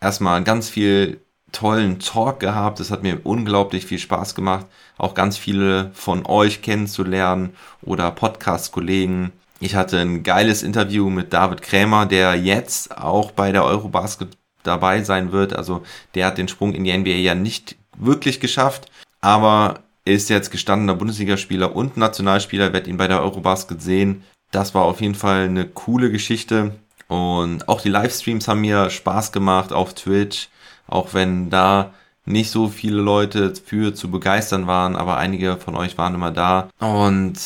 erstmal 0.00 0.42
ganz 0.44 0.68
viel 0.68 1.20
tollen 1.54 1.98
Talk 1.98 2.40
gehabt. 2.40 2.80
Es 2.80 2.90
hat 2.90 3.02
mir 3.02 3.20
unglaublich 3.24 3.86
viel 3.86 3.98
Spaß 3.98 4.34
gemacht, 4.34 4.66
auch 4.98 5.14
ganz 5.14 5.38
viele 5.38 5.90
von 5.94 6.26
euch 6.26 6.60
kennenzulernen 6.60 7.56
oder 7.82 8.10
Podcast-Kollegen. 8.10 9.32
Ich 9.60 9.74
hatte 9.74 9.98
ein 9.98 10.22
geiles 10.22 10.62
Interview 10.62 11.08
mit 11.08 11.32
David 11.32 11.62
Krämer, 11.62 12.04
der 12.04 12.34
jetzt 12.34 12.98
auch 12.98 13.30
bei 13.30 13.52
der 13.52 13.64
Eurobasket 13.64 14.36
dabei 14.62 15.02
sein 15.02 15.32
wird. 15.32 15.54
Also 15.54 15.82
der 16.14 16.26
hat 16.26 16.38
den 16.38 16.48
Sprung 16.48 16.74
in 16.74 16.84
die 16.84 16.96
NBA 16.96 17.10
ja 17.10 17.34
nicht 17.34 17.76
wirklich 17.96 18.40
geschafft, 18.40 18.90
aber 19.20 19.80
ist 20.04 20.28
jetzt 20.28 20.50
gestandener 20.50 20.94
Bundesligaspieler 20.94 21.74
und 21.74 21.96
Nationalspieler, 21.96 22.72
wird 22.72 22.86
ihn 22.86 22.98
bei 22.98 23.08
der 23.08 23.22
Eurobasket 23.22 23.80
sehen. 23.80 24.24
Das 24.50 24.74
war 24.74 24.82
auf 24.82 25.00
jeden 25.00 25.14
Fall 25.14 25.44
eine 25.44 25.66
coole 25.66 26.10
Geschichte. 26.10 26.74
Und 27.08 27.68
auch 27.68 27.80
die 27.80 27.88
Livestreams 27.88 28.48
haben 28.48 28.60
mir 28.60 28.90
Spaß 28.90 29.32
gemacht 29.32 29.72
auf 29.72 29.94
Twitch 29.94 30.48
auch 30.86 31.14
wenn 31.14 31.50
da 31.50 31.92
nicht 32.26 32.50
so 32.50 32.68
viele 32.68 33.00
Leute 33.00 33.54
für 33.54 33.94
zu 33.94 34.10
begeistern 34.10 34.66
waren, 34.66 34.96
aber 34.96 35.16
einige 35.18 35.56
von 35.56 35.76
euch 35.76 35.98
waren 35.98 36.14
immer 36.14 36.30
da. 36.30 36.68
Und 36.80 37.38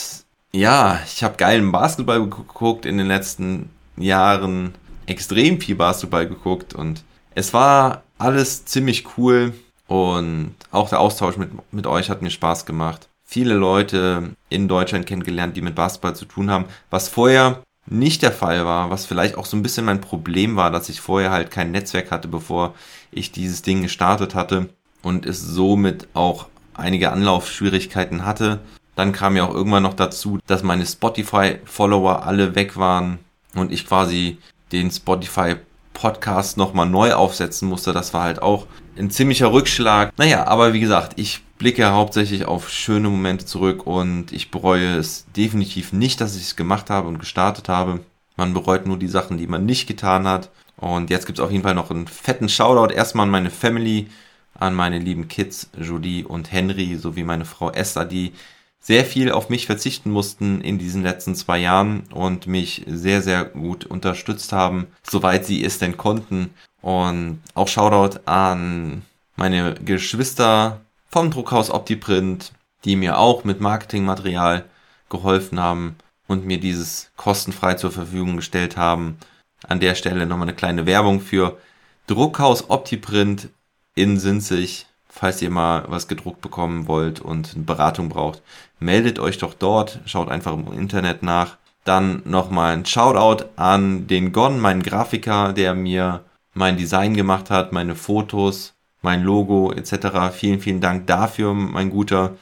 ja, 0.53 1.01
ich 1.05 1.25
habe 1.25 1.37
geilen 1.37 1.73
Basketball 1.73 2.21
geguckt 2.21 2.87
in 2.87 2.99
den 2.99 3.09
letzten 3.09 3.71
Jahren, 3.97 4.75
extrem 5.07 5.61
viel 5.61 5.75
Basketball 5.75 6.29
geguckt 6.29 6.75
und 6.75 7.03
es 7.35 7.53
war 7.53 8.03
alles 8.19 8.65
ziemlich 8.65 9.07
cool 9.17 9.53
und 9.87 10.55
auch 10.71 10.89
der 10.89 11.01
Austausch 11.01 11.37
mit, 11.37 11.51
mit 11.73 11.87
euch 11.87 12.11
hat 12.11 12.23
mir 12.23 12.31
Spaß 12.31 12.67
gemacht. 12.67 13.09
Viele 13.25 13.55
Leute 13.55 14.31
in 14.49 14.69
Deutschland 14.69 15.07
kennengelernt, 15.07 15.57
die 15.57 15.63
mit 15.63 15.75
Basketball 15.75 16.17
zu 16.17 16.25
tun 16.25 16.51
haben, 16.51 16.67
was 16.91 17.09
vorher 17.09 17.63
nicht 17.87 18.23
der 18.23 18.33
Fall 18.33 18.65
war, 18.65 18.91
was 18.91 19.07
vielleicht 19.07 19.37
auch 19.37 19.47
so 19.47 19.57
ein 19.57 19.63
bisschen 19.63 19.87
mein 19.87 20.01
Problem 20.01 20.57
war, 20.57 20.71
dass 20.71 20.89
ich 20.89 21.01
vorher 21.01 21.31
halt 21.31 21.51
kein 21.51 21.71
Netzwerk 21.71 22.11
hatte, 22.11 22.29
bevor 22.29 22.75
ich 23.11 23.33
dieses 23.33 23.63
Ding 23.63 23.83
gestartet 23.83 24.35
hatte 24.35 24.69
und 25.03 25.27
es 25.27 25.41
somit 25.41 26.09
auch 26.15 26.47
einige 26.75 27.13
Anlaufschwierigkeiten 27.13 28.25
hatte. 28.25 28.61
Dann 28.95 29.13
kam 29.13 29.37
ja 29.37 29.47
auch 29.47 29.55
irgendwann 29.55 29.83
noch 29.83 29.95
dazu, 29.95 30.39
dass 30.47 30.63
meine 30.63 30.87
Spotify-Follower 30.87 32.25
alle 32.25 32.55
weg 32.55 32.77
waren 32.77 33.19
und 33.55 33.73
ich 33.73 33.87
quasi 33.87 34.39
den 34.73 34.91
Spotify 34.91 35.57
Podcast 35.93 36.57
nochmal 36.57 36.89
neu 36.89 37.13
aufsetzen 37.15 37.69
musste. 37.69 37.93
Das 37.93 38.15
war 38.15 38.23
halt 38.23 38.41
auch 38.41 38.67
ein 38.97 39.11
ziemlicher 39.11 39.53
Rückschlag. 39.53 40.13
Naja, 40.17 40.47
aber 40.47 40.73
wie 40.73 40.81
gesagt, 40.81 41.15
ich 41.17 41.43
blicke 41.59 41.91
hauptsächlich 41.91 42.45
auf 42.45 42.71
schöne 42.71 43.09
Momente 43.09 43.45
zurück 43.45 43.87
und 43.87 44.33
ich 44.33 44.51
bereue 44.51 44.97
es 44.97 45.27
definitiv 45.37 45.93
nicht, 45.93 46.21
dass 46.21 46.37
ich 46.37 46.43
es 46.43 46.57
gemacht 46.57 46.89
habe 46.89 47.09
und 47.09 47.19
gestartet 47.19 47.69
habe. 47.69 48.01
Man 48.37 48.55
bereut 48.55 48.87
nur 48.87 48.97
die 48.97 49.09
Sachen, 49.09 49.39
die 49.39 49.49
man 49.49 49.67
nicht 49.67 49.89
getan 49.89 50.27
hat. 50.29 50.51
Und 50.79 51.11
jetzt 51.11 51.27
gibt 51.27 51.39
es 51.39 51.45
auf 51.45 51.51
jeden 51.51 51.65
Fall 51.65 51.75
noch 51.75 51.91
einen 51.91 52.07
fetten 52.07 52.49
Shoutout 52.49 52.93
erstmal 52.95 53.25
an 53.25 53.31
meine 53.31 53.51
Family, 53.51 54.09
an 54.55 54.75
meine 54.75 54.99
lieben 54.99 55.29
Kids, 55.29 55.71
Julie 55.79 56.27
und 56.27 56.53
Henry, 56.53 56.97
sowie 56.97 57.25
meine 57.25 57.45
Frau 57.45 57.71
Esther, 57.71 58.05
die 58.05 58.33
sehr 58.81 59.05
viel 59.05 59.33
auf 59.33 59.51
mich 59.51 59.67
verzichten 59.67 60.11
mussten 60.11 60.61
in 60.61 60.79
diesen 60.79 61.03
letzten 61.03 61.35
zwei 61.35 61.59
Jahren 61.59 62.05
und 62.13 62.47
mich 62.47 62.85
sehr, 62.87 63.23
sehr 63.23 63.45
gut 63.45 63.85
unterstützt 63.85 64.53
haben, 64.53 64.87
soweit 65.03 65.45
sie 65.45 65.65
es 65.65 65.79
denn 65.79 65.97
konnten. 65.97 66.51
Und 66.81 67.41
auch 67.55 67.69
Shoutout 67.69 68.21
an 68.25 69.03
meine 69.37 69.75
Geschwister 69.75 70.81
vom 71.09 71.31
Druckhaus 71.31 71.71
OptiPrint, 71.71 72.53
die 72.85 72.97
mir 72.97 73.19
auch 73.19 73.45
mit 73.45 73.61
Marketingmaterial 73.61 74.65
geholfen 75.09 75.59
haben 75.59 75.97
und 76.29 76.47
mir 76.47 76.61
dieses 76.61 77.11
kostenfrei 77.17 77.75
zur 77.75 77.91
Verfügung 77.91 78.37
gestellt 78.37 78.77
haben. 78.77 79.19
An 79.67 79.81
der 79.81 79.95
Stelle 79.95 80.27
nochmal 80.27 80.49
eine 80.49 80.57
kleine 80.57 80.87
Werbung 80.87 81.21
für 81.21 81.59
Druckhaus 82.07 82.71
OptiPrint 82.71 83.49
in 83.95 84.19
Sinzig. 84.19 84.87
Falls 85.09 85.43
ihr 85.43 85.51
mal 85.51 85.85
was 85.89 86.07
gedruckt 86.07 86.41
bekommen 86.41 86.87
wollt 86.87 87.21
und 87.21 87.55
eine 87.55 87.65
Beratung 87.65 88.09
braucht, 88.09 88.43
meldet 88.79 89.19
euch 89.19 89.39
doch 89.39 89.55
dort. 89.55 90.01
Schaut 90.07 90.29
einfach 90.29 90.53
im 90.53 90.73
Internet 90.73 91.23
nach. 91.23 91.57
Dann 91.85 92.23
nochmal 92.25 92.75
ein 92.75 92.87
Shoutout 92.87 93.47
an 93.57 94.07
den 94.07 94.33
Gon, 94.33 94.61
meinen 94.61 94.83
Grafiker, 94.83 95.53
der 95.53 95.75
mir 95.75 96.25
mein 96.55 96.77
Design 96.77 97.15
gemacht 97.15 97.51
hat, 97.51 97.73
meine 97.73 97.97
Fotos, 97.97 98.75
mein 99.03 99.23
Logo 99.23 99.73
etc. 99.73 100.33
Vielen, 100.33 100.61
vielen 100.61 100.81
Dank 100.81 101.07
dafür, 101.07 101.55
mein 101.55 101.91
Guter. 101.91 102.37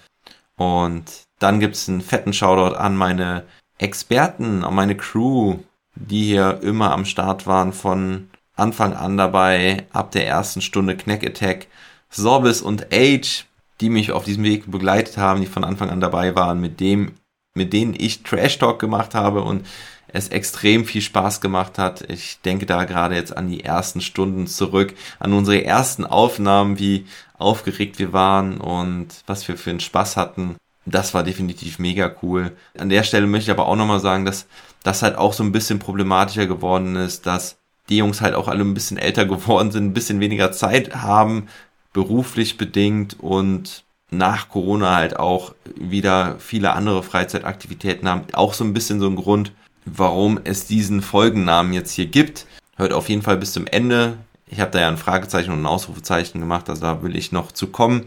Und 0.57 1.05
dann 1.39 1.61
gibt's 1.61 1.89
einen 1.89 2.01
fetten 2.01 2.33
Shoutout 2.33 2.77
an 2.77 2.97
meine 2.97 3.45
Experten, 3.79 4.65
an 4.65 4.75
meine 4.75 4.97
Crew, 4.97 5.59
die 5.97 6.25
hier 6.25 6.61
immer 6.63 6.93
am 6.93 7.05
Start 7.05 7.47
waren 7.47 7.73
von 7.73 8.29
Anfang 8.55 8.95
an 8.95 9.17
dabei, 9.17 9.87
ab 9.93 10.13
der 10.13 10.27
ersten 10.27 10.61
Stunde 10.61 10.97
Knack 10.97 11.25
Attack, 11.25 11.67
Sorbis 12.11 12.63
und 12.63 12.93
Age, 12.93 13.45
die 13.81 13.91
mich 13.91 14.13
auf 14.13 14.25
diesem 14.25 14.45
Weg 14.45 14.71
begleitet 14.71 15.19
haben, 15.19 15.41
die 15.41 15.47
von 15.47 15.65
Anfang 15.65 15.91
an 15.91 16.01
dabei 16.01 16.35
waren, 16.35 16.61
mit 16.61 16.81
dem, 16.81 17.13
mit 17.55 17.73
denen 17.73 17.95
ich 17.97 18.23
Trash 18.23 18.59
Talk 18.59 18.79
gemacht 18.79 19.15
habe 19.15 19.43
und 19.43 19.67
es 20.09 20.29
extrem 20.29 20.85
viel 20.85 21.03
Spaß 21.03 21.41
gemacht 21.41 21.79
hat. 21.79 22.09
Ich 22.11 22.41
denke 22.41 22.65
da 22.65 22.85
gerade 22.85 23.17
jetzt 23.17 23.37
an 23.37 23.49
die 23.49 23.65
ersten 23.65 24.01
Stunden 24.01 24.47
zurück, 24.47 24.95
an 25.19 25.33
unsere 25.33 25.65
ersten 25.65 26.07
Aufnahmen, 26.07 26.79
wie 26.79 27.07
aufgeregt 27.39 27.99
wir 27.99 28.13
waren 28.13 28.59
und 28.59 29.09
was 29.27 29.47
wir 29.49 29.59
für 29.59 29.71
einen 29.71 29.81
Spaß 29.81 30.17
hatten. 30.17 30.57
Das 30.87 31.13
war 31.13 31.25
definitiv 31.25 31.79
mega 31.79 32.15
cool. 32.23 32.57
An 32.79 32.89
der 32.89 33.03
Stelle 33.03 33.27
möchte 33.27 33.51
ich 33.51 33.59
aber 33.59 33.67
auch 33.67 33.77
nochmal 33.77 34.01
sagen, 34.01 34.25
dass 34.25 34.47
das 34.87 35.03
halt 35.03 35.17
auch 35.17 35.33
so 35.33 35.43
ein 35.43 35.53
bisschen 35.53 35.81
problematischer 35.81 36.47
geworden 36.47 36.95
ist, 36.95 37.27
dass 37.27 37.57
die 37.89 37.97
Jungs 37.97 38.21
halt 38.21 38.35
auch 38.35 38.49
alle 38.49 38.63
ein 38.63 38.75
bisschen 38.75 38.99
älter 38.99 39.27
geworden 39.27 39.73
sind, 39.73 39.85
ein 39.85 39.95
bisschen 39.95 40.21
weniger 40.21 40.53
Zeit 40.53 40.95
haben, 40.95 41.49
beruflich 41.93 42.57
bedingt 42.57 43.19
und 43.19 43.85
nach 44.11 44.49
Corona 44.49 44.95
halt 44.95 45.19
auch 45.19 45.55
wieder 45.75 46.37
viele 46.39 46.73
andere 46.73 47.03
Freizeitaktivitäten 47.03 48.09
haben. 48.09 48.23
Auch 48.33 48.55
so 48.55 48.63
ein 48.63 48.75
bisschen 48.75 49.01
so 49.01 49.09
ein 49.09 49.17
Grund, 49.17 49.51
warum 49.85 50.39
es 50.45 50.67
diesen 50.67 51.03
Folgennamen 51.03 51.73
jetzt 51.73 51.93
hier 51.93 52.07
gibt. 52.07 52.47
Hört 52.77 52.93
auf 52.93 53.09
jeden 53.09 53.23
Fall 53.23 53.39
bis 53.39 53.53
zum 53.53 53.67
Ende. 53.67 54.19
Ich 54.47 54.61
habe 54.61 54.71
da 54.71 54.81
ja 54.81 54.89
ein 54.89 54.99
Fragezeichen 54.99 55.51
und 55.51 55.63
ein 55.63 55.67
Ausrufezeichen 55.67 56.41
gemacht, 56.41 56.69
also 56.69 56.83
da 56.83 57.03
will 57.03 57.17
ich 57.17 57.33
noch 57.33 57.51
zu 57.51 57.67
kommen. 57.67 58.05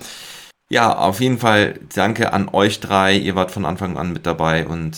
Ja, 0.69 0.95
auf 0.97 1.19
jeden 1.19 1.39
Fall 1.39 1.79
danke 1.93 2.31
an 2.31 2.47
euch 2.47 2.79
drei. 2.79 3.17
Ihr 3.17 3.35
wart 3.35 3.51
von 3.51 3.65
Anfang 3.65 3.97
an 3.97 4.13
mit 4.13 4.25
dabei 4.25 4.65
und 4.65 4.95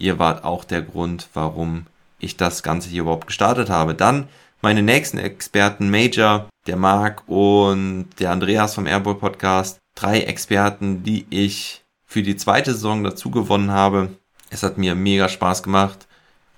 ihr 0.00 0.18
wart 0.18 0.44
auch 0.44 0.64
der 0.64 0.82
Grund, 0.82 1.28
warum 1.34 1.86
ich 2.18 2.36
das 2.36 2.62
Ganze 2.62 2.88
hier 2.88 3.02
überhaupt 3.02 3.26
gestartet 3.28 3.70
habe. 3.70 3.94
Dann 3.94 4.28
meine 4.62 4.82
nächsten 4.82 5.18
Experten, 5.18 5.90
Major, 5.90 6.48
der 6.66 6.76
Marc 6.76 7.22
und 7.28 8.08
der 8.18 8.32
Andreas 8.32 8.74
vom 8.74 8.86
Airball 8.86 9.14
Podcast. 9.14 9.78
Drei 9.94 10.20
Experten, 10.20 11.02
die 11.02 11.26
ich 11.30 11.82
für 12.06 12.22
die 12.22 12.36
zweite 12.36 12.72
Saison 12.72 13.04
dazu 13.04 13.30
gewonnen 13.30 13.70
habe. 13.70 14.10
Es 14.50 14.62
hat 14.62 14.78
mir 14.78 14.94
mega 14.94 15.28
Spaß 15.28 15.62
gemacht, 15.62 16.08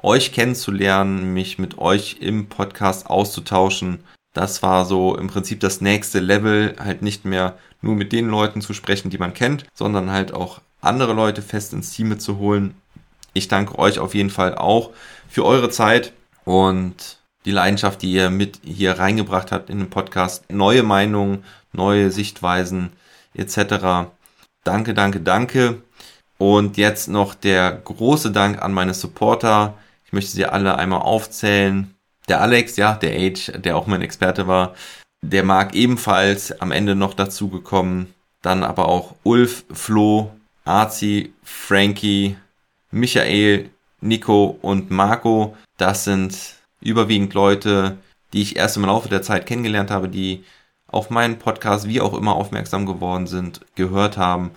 euch 0.02 0.32
kennenzulernen, 0.32 1.34
mich 1.34 1.58
mit 1.58 1.78
euch 1.78 2.18
im 2.20 2.48
Podcast 2.48 3.06
auszutauschen. 3.08 4.00
Das 4.34 4.62
war 4.62 4.84
so 4.84 5.16
im 5.16 5.28
Prinzip 5.28 5.60
das 5.60 5.80
nächste 5.80 6.20
Level, 6.20 6.74
halt 6.78 7.02
nicht 7.02 7.24
mehr 7.24 7.58
nur 7.82 7.94
mit 7.94 8.12
den 8.12 8.28
Leuten 8.28 8.62
zu 8.62 8.72
sprechen, 8.72 9.10
die 9.10 9.18
man 9.18 9.34
kennt, 9.34 9.66
sondern 9.74 10.10
halt 10.10 10.32
auch 10.32 10.60
andere 10.80 11.12
Leute 11.12 11.42
fest 11.42 11.72
ins 11.72 11.92
Team 11.92 12.18
zu 12.18 12.38
holen. 12.38 12.74
Ich 13.32 13.48
danke 13.48 13.78
euch 13.78 13.98
auf 13.98 14.14
jeden 14.14 14.30
Fall 14.30 14.54
auch 14.56 14.90
für 15.28 15.44
eure 15.44 15.70
Zeit 15.70 16.12
und 16.44 17.18
die 17.44 17.50
Leidenschaft, 17.50 18.02
die 18.02 18.12
ihr 18.12 18.30
mit 18.30 18.60
hier 18.64 18.98
reingebracht 18.98 19.52
habt 19.52 19.70
in 19.70 19.78
den 19.78 19.90
Podcast. 19.90 20.50
Neue 20.50 20.82
Meinungen, 20.82 21.44
neue 21.72 22.10
Sichtweisen 22.10 22.92
etc. 23.34 24.10
Danke, 24.64 24.94
danke, 24.94 25.20
danke. 25.20 25.82
Und 26.38 26.76
jetzt 26.76 27.08
noch 27.08 27.34
der 27.34 27.72
große 27.72 28.32
Dank 28.32 28.60
an 28.62 28.72
meine 28.72 28.94
Supporter. 28.94 29.74
Ich 30.04 30.12
möchte 30.12 30.32
sie 30.32 30.46
alle 30.46 30.76
einmal 30.76 31.02
aufzählen. 31.02 31.94
Der 32.28 32.40
Alex, 32.40 32.76
ja, 32.76 32.94
der 32.94 33.12
Age, 33.16 33.52
der 33.56 33.76
auch 33.76 33.86
mein 33.86 34.02
Experte 34.02 34.46
war, 34.46 34.74
der 35.22 35.44
Marc 35.44 35.74
ebenfalls 35.74 36.60
am 36.60 36.72
Ende 36.72 36.94
noch 36.94 37.14
dazugekommen. 37.14 38.12
dann 38.42 38.64
aber 38.64 38.88
auch 38.88 39.14
Ulf, 39.22 39.64
Flo, 39.72 40.32
Arzi, 40.64 41.32
Frankie, 41.44 42.36
Michael, 42.92 43.70
Nico 44.00 44.58
und 44.62 44.90
Marco. 44.90 45.56
Das 45.76 46.04
sind 46.04 46.36
überwiegend 46.80 47.34
Leute, 47.34 47.96
die 48.32 48.42
ich 48.42 48.56
erst 48.56 48.76
im 48.76 48.84
Laufe 48.84 49.08
der 49.08 49.22
Zeit 49.22 49.46
kennengelernt 49.46 49.90
habe, 49.90 50.08
die 50.08 50.44
auf 50.86 51.10
meinen 51.10 51.38
Podcast 51.38 51.88
wie 51.88 52.00
auch 52.00 52.14
immer 52.14 52.36
aufmerksam 52.36 52.86
geworden 52.86 53.26
sind, 53.26 53.62
gehört 53.74 54.18
haben 54.18 54.50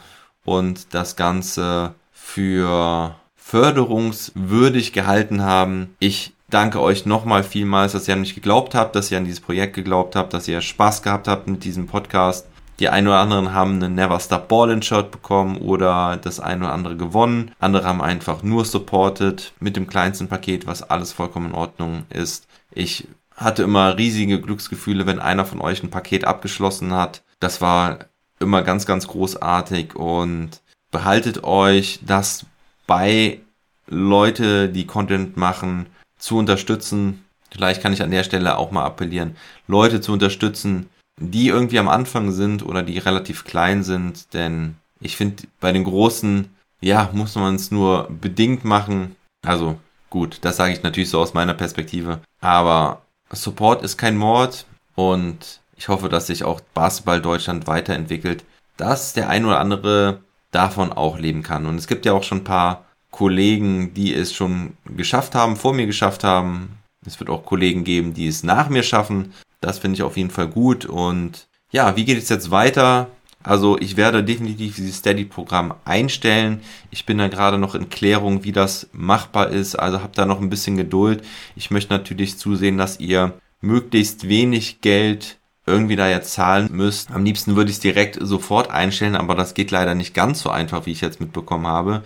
und 0.44 0.94
das 0.94 1.16
Ganze 1.16 1.96
für 2.12 3.16
förderungswürdig 3.36 4.92
gehalten 4.92 5.42
haben. 5.42 5.96
Ich 6.00 6.34
danke 6.50 6.82
euch 6.82 7.06
nochmal 7.06 7.44
vielmals, 7.44 7.94
dass 7.94 8.08
ihr 8.08 8.16
an 8.16 8.22
mich 8.22 8.36
geglaubt 8.36 8.76
habt, 8.76 8.96
dass 8.96 9.12
ihr 9.12 9.18
an 9.18 9.26
dieses 9.26 9.40
Projekt 9.40 9.76
geglaubt 9.76 10.16
habt, 10.16 10.34
dass 10.34 10.48
ihr 10.48 10.62
Spaß 10.62 11.04
gehabt 11.04 11.28
habt 11.28 11.48
mit 11.48 11.64
diesem 11.64 11.88
Podcast. 11.88 12.48
Die 12.80 12.90
einen 12.90 13.08
oder 13.08 13.20
anderen 13.20 13.54
haben 13.54 13.76
einen 13.76 13.96
Never 13.96 14.20
Stop 14.20 14.50
Ballin 14.50 14.82
Shirt 14.82 15.12
bekommen 15.12 15.58
oder 15.58 16.18
das 16.18 16.40
eine 16.40 16.66
oder 16.66 16.74
andere 16.74 16.98
gewonnen. 16.98 17.52
Andere 17.60 17.86
haben 17.86 18.02
einfach 18.02 18.44
nur 18.44 18.66
supported 18.66 19.54
mit 19.60 19.78
dem 19.78 19.88
kleinsten 19.88 20.28
Paket, 20.28 20.68
was 20.68 20.84
alles 20.84 21.14
vollkommen 21.14 21.52
in 21.52 21.56
Ordnung 21.56 22.04
ist. 22.10 22.48
Ich 22.72 23.08
hatte 23.36 23.64
immer 23.64 23.98
riesige 23.98 24.42
Glücksgefühle, 24.42 25.06
wenn 25.06 25.20
einer 25.20 25.46
von 25.46 25.62
euch 25.62 25.84
ein 25.84 25.90
Paket 25.90 26.26
abgeschlossen 26.26 26.94
hat. 26.94 27.24
Das 27.40 27.62
war 27.62 28.00
immer 28.40 28.62
ganz, 28.62 28.86
ganz 28.86 29.08
großartig 29.08 29.96
und 29.96 30.62
behaltet 30.92 31.44
euch 31.44 32.00
das 32.06 32.46
bei 32.88 33.40
Leute, 33.88 34.70
die 34.70 34.86
Content 34.86 35.38
machen, 35.38 35.86
zu 36.18 36.38
unterstützen. 36.38 37.24
Vielleicht 37.52 37.82
kann 37.82 37.94
ich 37.94 38.02
an 38.02 38.12
der 38.12 38.24
Stelle 38.24 38.58
auch 38.58 38.72
mal 38.72 38.84
appellieren, 38.84 39.36
Leute 39.68 40.02
zu 40.02 40.12
unterstützen, 40.12 40.90
die 41.20 41.48
irgendwie 41.48 41.80
am 41.80 41.88
Anfang 41.88 42.32
sind 42.32 42.66
oder 42.66 42.84
die 42.84 42.98
relativ 42.98 43.44
klein 43.46 43.84
sind, 43.84 44.34
denn 44.34 44.76
ich 45.00 45.18
finde, 45.18 45.44
bei 45.60 45.72
den 45.72 45.84
Großen, 45.84 46.50
ja, 46.82 47.10
muss 47.14 47.36
man 47.36 47.56
es 47.56 47.72
nur 47.72 48.10
bedingt 48.10 48.66
machen. 48.66 49.16
Also 49.46 49.80
gut, 50.10 50.40
das 50.42 50.58
sage 50.58 50.74
ich 50.74 50.84
natürlich 50.84 51.10
so 51.10 51.20
aus 51.20 51.34
meiner 51.34 51.54
Perspektive. 51.54 52.22
Aber 52.42 53.02
Support 53.32 53.84
ist 53.84 53.98
kein 53.98 54.18
Mord 54.18 54.66
und 54.96 55.62
ich 55.78 55.88
hoffe, 55.88 56.10
dass 56.10 56.28
sich 56.28 56.44
auch 56.44 56.62
Basketball 56.74 57.22
Deutschland 57.22 57.68
weiterentwickelt, 57.68 58.46
dass 58.78 59.14
der 59.14 59.30
ein 59.30 59.46
oder 59.46 59.60
andere 59.60 60.22
davon 60.52 60.92
auch 60.92 61.18
leben 61.18 61.44
kann. 61.44 61.66
Und 61.66 61.78
es 61.78 61.88
gibt 61.88 62.06
ja 62.06 62.14
auch 62.14 62.24
schon 62.24 62.40
ein 62.40 62.46
paar 62.46 62.86
Kollegen, 63.12 63.94
die 63.94 64.14
es 64.14 64.34
schon 64.34 64.78
geschafft 64.86 65.36
haben, 65.36 65.56
vor 65.56 65.74
mir 65.74 65.86
geschafft 65.86 66.24
haben. 66.24 66.78
Es 67.06 67.20
wird 67.20 67.30
auch 67.30 67.46
Kollegen 67.46 67.84
geben, 67.84 68.14
die 68.14 68.28
es 68.28 68.44
nach 68.44 68.70
mir 68.70 68.84
schaffen. 68.84 69.34
Das 69.66 69.80
finde 69.80 69.96
ich 69.96 70.04
auf 70.04 70.18
jeden 70.18 70.30
Fall 70.30 70.48
gut. 70.48 70.86
Und 70.86 71.48
ja, 71.72 71.96
wie 71.96 72.06
geht 72.06 72.18
es 72.18 72.30
jetzt 72.30 72.52
weiter? 72.52 73.08
Also 73.44 73.78
ich 73.78 73.98
werde 73.98 74.24
definitiv 74.24 74.76
dieses 74.76 74.98
Steady-Programm 74.98 75.76
einstellen. 75.86 76.62
Ich 76.90 77.06
bin 77.06 77.18
da 77.18 77.28
gerade 77.28 77.58
noch 77.58 77.76
in 77.76 77.90
Klärung, 77.90 78.44
wie 78.44 78.52
das 78.52 78.90
machbar 78.92 79.50
ist. 79.50 79.76
Also 79.76 80.02
habt 80.02 80.18
da 80.18 80.26
noch 80.26 80.42
ein 80.42 80.50
bisschen 80.50 80.78
Geduld. 80.78 81.24
Ich 81.56 81.72
möchte 81.72 81.94
natürlich 81.94 82.38
zusehen, 82.38 82.78
dass 82.78 83.00
ihr 83.00 83.34
möglichst 83.62 84.28
wenig 84.30 84.82
Geld 84.82 85.38
irgendwie 85.66 85.96
da 85.96 86.08
jetzt 86.08 86.34
zahlen 86.34 86.70
müsst. 86.72 87.12
Am 87.12 87.26
liebsten 87.26 87.56
würde 87.56 87.72
ich 87.72 87.78
es 87.78 87.82
direkt 87.82 88.18
sofort 88.22 88.70
einstellen, 88.70 89.16
aber 89.16 89.36
das 89.36 89.54
geht 89.56 89.72
leider 89.72 89.96
nicht 89.96 90.14
ganz 90.14 90.42
so 90.42 90.50
einfach, 90.50 90.86
wie 90.86 90.92
ich 90.92 91.02
jetzt 91.02 91.20
mitbekommen 91.20 91.66
habe. 91.68 92.04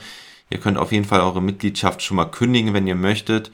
Ihr 0.50 0.60
könnt 0.60 0.78
auf 0.78 0.92
jeden 0.92 1.06
Fall 1.06 1.22
eure 1.22 1.42
Mitgliedschaft 1.42 2.02
schon 2.02 2.18
mal 2.18 2.26
kündigen, 2.26 2.74
wenn 2.74 2.88
ihr 2.88 2.96
möchtet. 2.96 3.52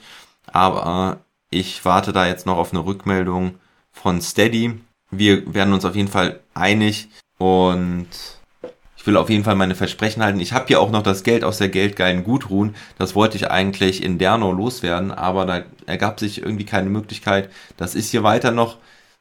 Aber 0.48 1.20
ich 1.50 1.86
warte 1.86 2.14
da 2.14 2.28
jetzt 2.28 2.46
noch 2.46 2.58
auf 2.58 2.72
eine 2.72 2.86
Rückmeldung 2.86 3.56
von 3.96 4.22
Steady. 4.22 4.80
Wir 5.10 5.54
werden 5.54 5.74
uns 5.74 5.86
auf 5.86 5.96
jeden 5.96 6.10
Fall 6.10 6.42
einig 6.54 7.10
und 7.40 8.08
ich 8.98 9.08
will 9.08 9.18
auf 9.18 9.30
jeden 9.30 9.44
Fall 9.44 9.56
meine 9.56 9.76
Versprechen 9.76 10.24
halten. 10.24 10.40
Ich 10.40 10.54
habe 10.54 10.68
hier 10.68 10.80
auch 10.80 10.92
noch 10.92 11.04
das 11.04 11.24
Geld 11.24 11.44
aus 11.44 11.58
der 11.58 11.70
geldgeilen 11.70 12.24
Gutruhen. 12.24 12.76
Das 12.98 13.16
wollte 13.16 13.38
ich 13.38 13.50
eigentlich 13.50 14.04
in 14.04 14.18
Derno 14.18 14.52
loswerden, 14.52 15.12
aber 15.12 15.46
da 15.46 15.64
ergab 15.86 16.20
sich 16.20 16.42
irgendwie 16.42 16.66
keine 16.66 16.90
Möglichkeit. 16.90 17.50
Das 17.78 17.96
ist 17.96 18.12
hier 18.12 18.24
weiter 18.24 18.52
noch 18.52 18.78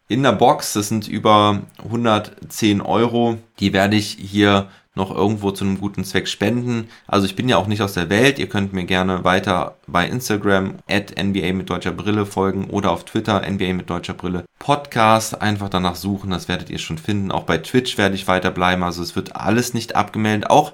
in 0.09 0.23
der 0.23 0.33
Box. 0.33 0.73
Das 0.73 0.89
sind 0.89 1.07
über 1.09 1.63
110 1.85 2.81
Euro. 2.81 3.39
Die 3.61 3.73
werde 3.73 3.97
ich 3.97 4.17
hier 4.21 4.69
noch 4.95 5.11
irgendwo 5.15 5.51
zu 5.51 5.65
einem 5.65 5.81
guten 5.81 6.05
Zweck 6.05 6.29
spenden. 6.29 6.89
Also 7.07 7.27
ich 7.27 7.35
bin 7.35 7.49
ja 7.49 7.57
auch 7.57 7.67
nicht 7.67 7.83
aus 7.83 7.95
der 7.95 8.11
Welt. 8.11 8.39
Ihr 8.39 8.49
könnt 8.49 8.73
mir 8.73 8.85
gerne 8.85 9.25
weiter 9.25 9.77
bei 9.87 10.07
Instagram 10.07 10.77
at 10.89 11.15
NBA 11.21 11.53
mit 11.53 11.69
deutscher 11.69 11.93
Brille 11.93 12.27
folgen 12.27 12.71
oder 12.71 12.93
auf 12.93 13.05
Twitter 13.05 13.43
NBA 13.49 13.73
mit 13.73 13.91
deutscher 13.91 14.15
Brille 14.15 14.45
Podcast. 14.59 15.41
Einfach 15.41 15.69
danach 15.69 15.97
suchen, 15.97 16.31
das 16.31 16.49
werdet 16.49 16.71
ihr 16.71 16.79
schon 16.79 16.99
finden. 16.99 17.33
Auch 17.33 17.43
bei 17.43 17.59
Twitch 17.59 17.99
werde 17.99 18.15
ich 18.15 18.29
weiterbleiben. 18.29 18.85
Also 18.85 19.03
es 19.03 19.17
wird 19.17 19.35
alles 19.37 19.75
nicht 19.75 19.97
abgemeldet. 19.97 20.49
Auch 20.49 20.73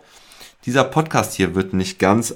dieser 0.66 0.85
Podcast 0.85 1.35
hier 1.35 1.54
wird 1.54 1.72
nicht 1.72 1.98
ganz 1.98 2.35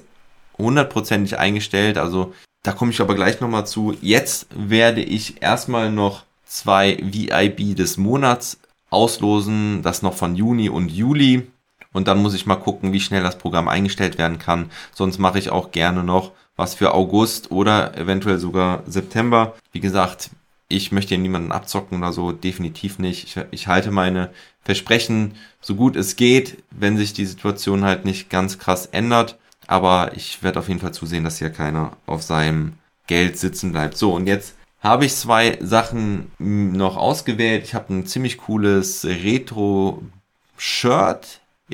hundertprozentig 0.56 1.38
eingestellt. 1.38 1.98
Also 1.98 2.32
da 2.62 2.72
komme 2.72 2.92
ich 2.92 3.00
aber 3.02 3.14
gleich 3.14 3.40
nochmal 3.40 3.66
zu. 3.66 3.94
Jetzt 4.00 4.46
werde 4.54 5.02
ich 5.02 5.42
erstmal 5.42 5.90
noch 5.90 6.24
zwei 6.46 6.96
VIB 7.02 7.76
des 7.76 7.98
Monats 7.98 8.58
auslosen. 8.88 9.82
Das 9.82 10.00
noch 10.00 10.14
von 10.14 10.34
Juni 10.34 10.70
und 10.70 10.90
Juli. 10.90 11.46
Und 11.94 12.08
dann 12.08 12.20
muss 12.20 12.34
ich 12.34 12.44
mal 12.44 12.56
gucken, 12.56 12.92
wie 12.92 13.00
schnell 13.00 13.22
das 13.22 13.38
Programm 13.38 13.68
eingestellt 13.68 14.18
werden 14.18 14.38
kann. 14.38 14.70
Sonst 14.92 15.18
mache 15.18 15.38
ich 15.38 15.48
auch 15.48 15.70
gerne 15.70 16.04
noch 16.04 16.32
was 16.56 16.74
für 16.74 16.92
August 16.92 17.50
oder 17.50 17.96
eventuell 17.96 18.38
sogar 18.38 18.82
September. 18.86 19.54
Wie 19.72 19.80
gesagt, 19.80 20.28
ich 20.68 20.92
möchte 20.92 21.10
hier 21.10 21.18
niemanden 21.18 21.52
abzocken 21.52 21.98
oder 21.98 22.12
so, 22.12 22.32
definitiv 22.32 22.98
nicht. 22.98 23.24
Ich, 23.24 23.38
ich, 23.52 23.68
halte 23.68 23.90
meine 23.90 24.30
Versprechen 24.64 25.36
so 25.60 25.76
gut 25.76 25.96
es 25.96 26.16
geht, 26.16 26.62
wenn 26.70 26.96
sich 26.96 27.12
die 27.12 27.26
Situation 27.26 27.84
halt 27.84 28.04
nicht 28.04 28.28
ganz 28.28 28.58
krass 28.58 28.86
ändert. 28.86 29.38
Aber 29.66 30.12
ich 30.14 30.42
werde 30.42 30.58
auf 30.58 30.68
jeden 30.68 30.80
Fall 30.80 30.92
zusehen, 30.92 31.24
dass 31.24 31.38
hier 31.38 31.50
keiner 31.50 31.96
auf 32.06 32.22
seinem 32.22 32.74
Geld 33.06 33.38
sitzen 33.38 33.72
bleibt. 33.72 33.96
So, 33.96 34.12
und 34.14 34.26
jetzt 34.26 34.56
habe 34.80 35.06
ich 35.06 35.14
zwei 35.14 35.58
Sachen 35.62 36.32
noch 36.38 36.96
ausgewählt. 36.96 37.64
Ich 37.64 37.74
habe 37.74 37.94
ein 37.94 38.06
ziemlich 38.06 38.36
cooles 38.38 39.04
Retro-Shirt 39.04 40.00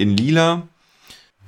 in 0.01 0.17
lila 0.17 0.67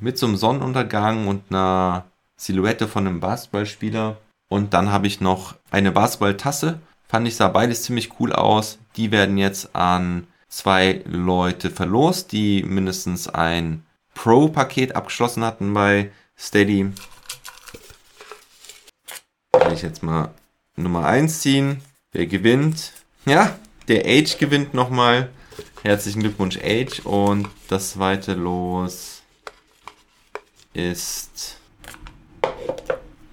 mit 0.01 0.19
so 0.19 0.27
einem 0.27 0.37
Sonnenuntergang 0.37 1.27
und 1.27 1.45
einer 1.49 2.05
Silhouette 2.37 2.87
von 2.87 3.07
einem 3.07 3.21
Basketballspieler. 3.21 4.19
Und 4.49 4.75
dann 4.75 4.93
habe 4.93 5.07
ich 5.07 5.21
noch 5.21 5.57
eine 5.71 5.91
Basketballtasse. 5.91 6.79
Fand 7.09 7.27
ich 7.27 7.37
sah 7.37 7.49
beides 7.49 7.85
ziemlich 7.85 8.21
cool 8.21 8.33
aus. 8.33 8.79
Die 8.97 9.11
werden 9.11 9.38
jetzt 9.38 9.75
an 9.75 10.27
zwei 10.49 11.01
Leute 11.07 11.71
verlost, 11.71 12.33
die 12.33 12.62
mindestens 12.62 13.27
ein 13.27 13.87
Pro-Paket 14.15 14.95
abgeschlossen 14.97 15.45
hatten 15.45 15.73
bei 15.73 16.11
Steady. 16.38 16.93
Will 19.55 19.73
ich 19.73 19.83
jetzt 19.83 20.03
mal 20.03 20.35
Nummer 20.77 21.07
1 21.07 21.41
ziehen. 21.41 21.81
Wer 22.12 22.27
gewinnt? 22.27 22.93
Ja, 23.25 23.57
der 23.88 24.05
Age 24.05 24.37
gewinnt 24.37 24.75
nochmal 24.75 25.31
Herzlichen 25.83 26.21
Glückwunsch, 26.21 26.59
Age. 26.62 27.01
Und 27.05 27.49
das 27.68 27.92
zweite 27.92 28.35
Los 28.35 29.23
ist 30.75 31.59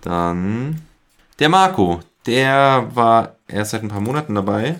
dann 0.02 0.82
der 1.38 1.50
Marco. 1.50 2.00
Der 2.26 2.90
war 2.96 3.36
erst 3.48 3.72
seit 3.72 3.84
ein 3.84 3.90
paar 3.90 4.02
Monaten 4.02 4.34
dabei. 4.34 4.80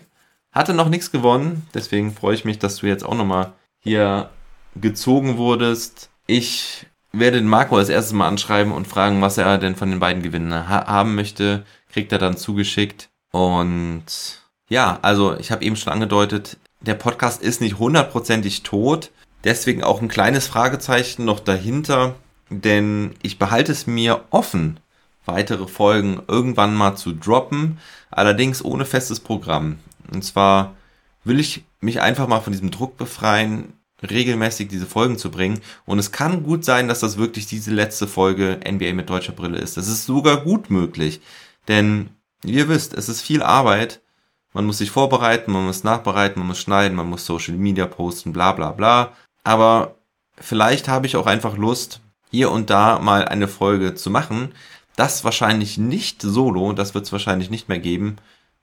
Hatte 0.52 0.74
noch 0.74 0.90
nichts 0.90 1.12
gewonnen. 1.12 1.68
Deswegen 1.76 2.12
freue 2.12 2.34
ich 2.34 2.44
mich, 2.44 2.58
dass 2.58 2.78
du 2.78 2.88
jetzt 2.88 3.06
auch 3.06 3.14
nochmal 3.14 3.54
hier 3.78 4.32
gezogen 4.76 5.38
wurdest. 5.38 6.10
Ich 6.26 6.88
werde 7.12 7.38
den 7.38 7.48
Marco 7.48 7.78
als 7.78 7.90
erstes 7.90 8.14
mal 8.14 8.28
anschreiben 8.28 8.74
und 8.74 8.88
fragen, 8.88 9.22
was 9.22 9.38
er 9.38 9.60
denn 9.60 9.76
von 9.76 9.92
den 9.92 10.00
beiden 10.00 10.24
Gewinnen 10.24 10.52
ha 10.68 10.88
haben 10.88 11.14
möchte. 11.14 11.66
Kriegt 11.92 12.12
er 12.12 12.18
dann 12.18 12.36
zugeschickt. 12.36 13.10
Und 13.32 14.06
ja, 14.70 14.98
also 15.04 15.38
ich 15.38 15.52
habe 15.52 15.64
eben 15.64 15.76
schon 15.76 15.94
angedeutet, 15.94 16.58
der 16.82 16.96
Podcast 16.96 17.42
ist 17.42 17.62
nicht 17.62 17.78
hundertprozentig 17.78 18.64
tot. 18.64 19.12
Deswegen 19.44 19.84
auch 19.84 20.02
ein 20.02 20.08
kleines 20.08 20.48
Fragezeichen 20.48 21.26
noch 21.26 21.40
dahinter, 21.40 22.16
denn 22.50 23.12
ich 23.22 23.40
behalte 23.40 23.72
es 23.72 23.88
mir 23.88 24.26
offen, 24.32 24.80
weitere 25.26 25.68
Folgen 25.68 26.22
irgendwann 26.28 26.76
mal 26.76 26.96
zu 26.96 27.14
droppen, 27.14 27.78
allerdings 28.12 28.64
ohne 28.64 28.86
festes 28.86 29.20
Programm. 29.20 29.80
Und 30.12 30.24
zwar 30.24 30.76
will 31.24 31.40
ich 31.40 31.64
mich 31.80 32.02
einfach 32.02 32.28
mal 32.28 32.42
von 32.42 32.52
diesem 32.52 32.72
Druck 32.72 32.98
befreien, 32.98 33.74
regelmäßig 34.02 34.68
diese 34.70 34.86
Folgen 34.86 35.18
zu 35.18 35.30
bringen. 35.32 35.62
Und 35.86 36.00
es 36.00 36.12
kann 36.12 36.44
gut 36.44 36.66
sein, 36.66 36.88
dass 36.88 37.00
das 37.00 37.18
wirklich 37.18 37.46
diese 37.46 37.72
letzte 37.72 38.08
Folge 38.08 38.60
NBA 38.66 38.94
mit 38.94 39.10
deutscher 39.10 39.34
Brille 39.34 39.58
ist. 39.58 39.78
Das 39.78 39.88
ist 39.88 40.06
sogar 40.06 40.42
gut 40.42 40.70
möglich. 40.70 41.22
Denn, 41.68 42.10
ihr 42.44 42.68
wisst, 42.70 42.94
es 42.94 43.10
ist 43.10 43.22
viel 43.22 43.44
Arbeit 43.44 44.02
man 44.54 44.66
muss 44.66 44.80
sich 44.80 44.92
vorbereiten, 44.92 45.52
man 45.52 45.66
muss 45.66 45.84
nachbereiten, 45.84 46.40
man 46.40 46.48
muss 46.48 46.60
schneiden, 46.60 46.96
man 46.96 47.10
muss 47.10 47.26
Social 47.26 47.56
Media 47.56 47.86
posten, 47.86 48.34
bla 48.34 48.52
bla 48.52 48.72
bla. 48.72 49.14
Aber 49.44 49.96
vielleicht 50.38 50.88
habe 50.88 51.08
ich 51.08 51.16
auch 51.16 51.28
einfach 51.28 51.58
Lust, 51.58 52.02
hier 52.32 52.52
und 52.52 52.70
da 52.70 53.00
mal 53.00 53.26
eine 53.28 53.48
Folge 53.48 53.96
zu 53.96 54.10
machen. 54.10 54.54
Das 54.96 55.24
wahrscheinlich 55.24 55.78
nicht 55.78 56.22
solo, 56.22 56.74
das 56.74 56.94
wird 56.94 57.06
es 57.06 57.12
wahrscheinlich 57.12 57.50
nicht 57.50 57.70
mehr 57.70 57.80
geben, 57.80 58.18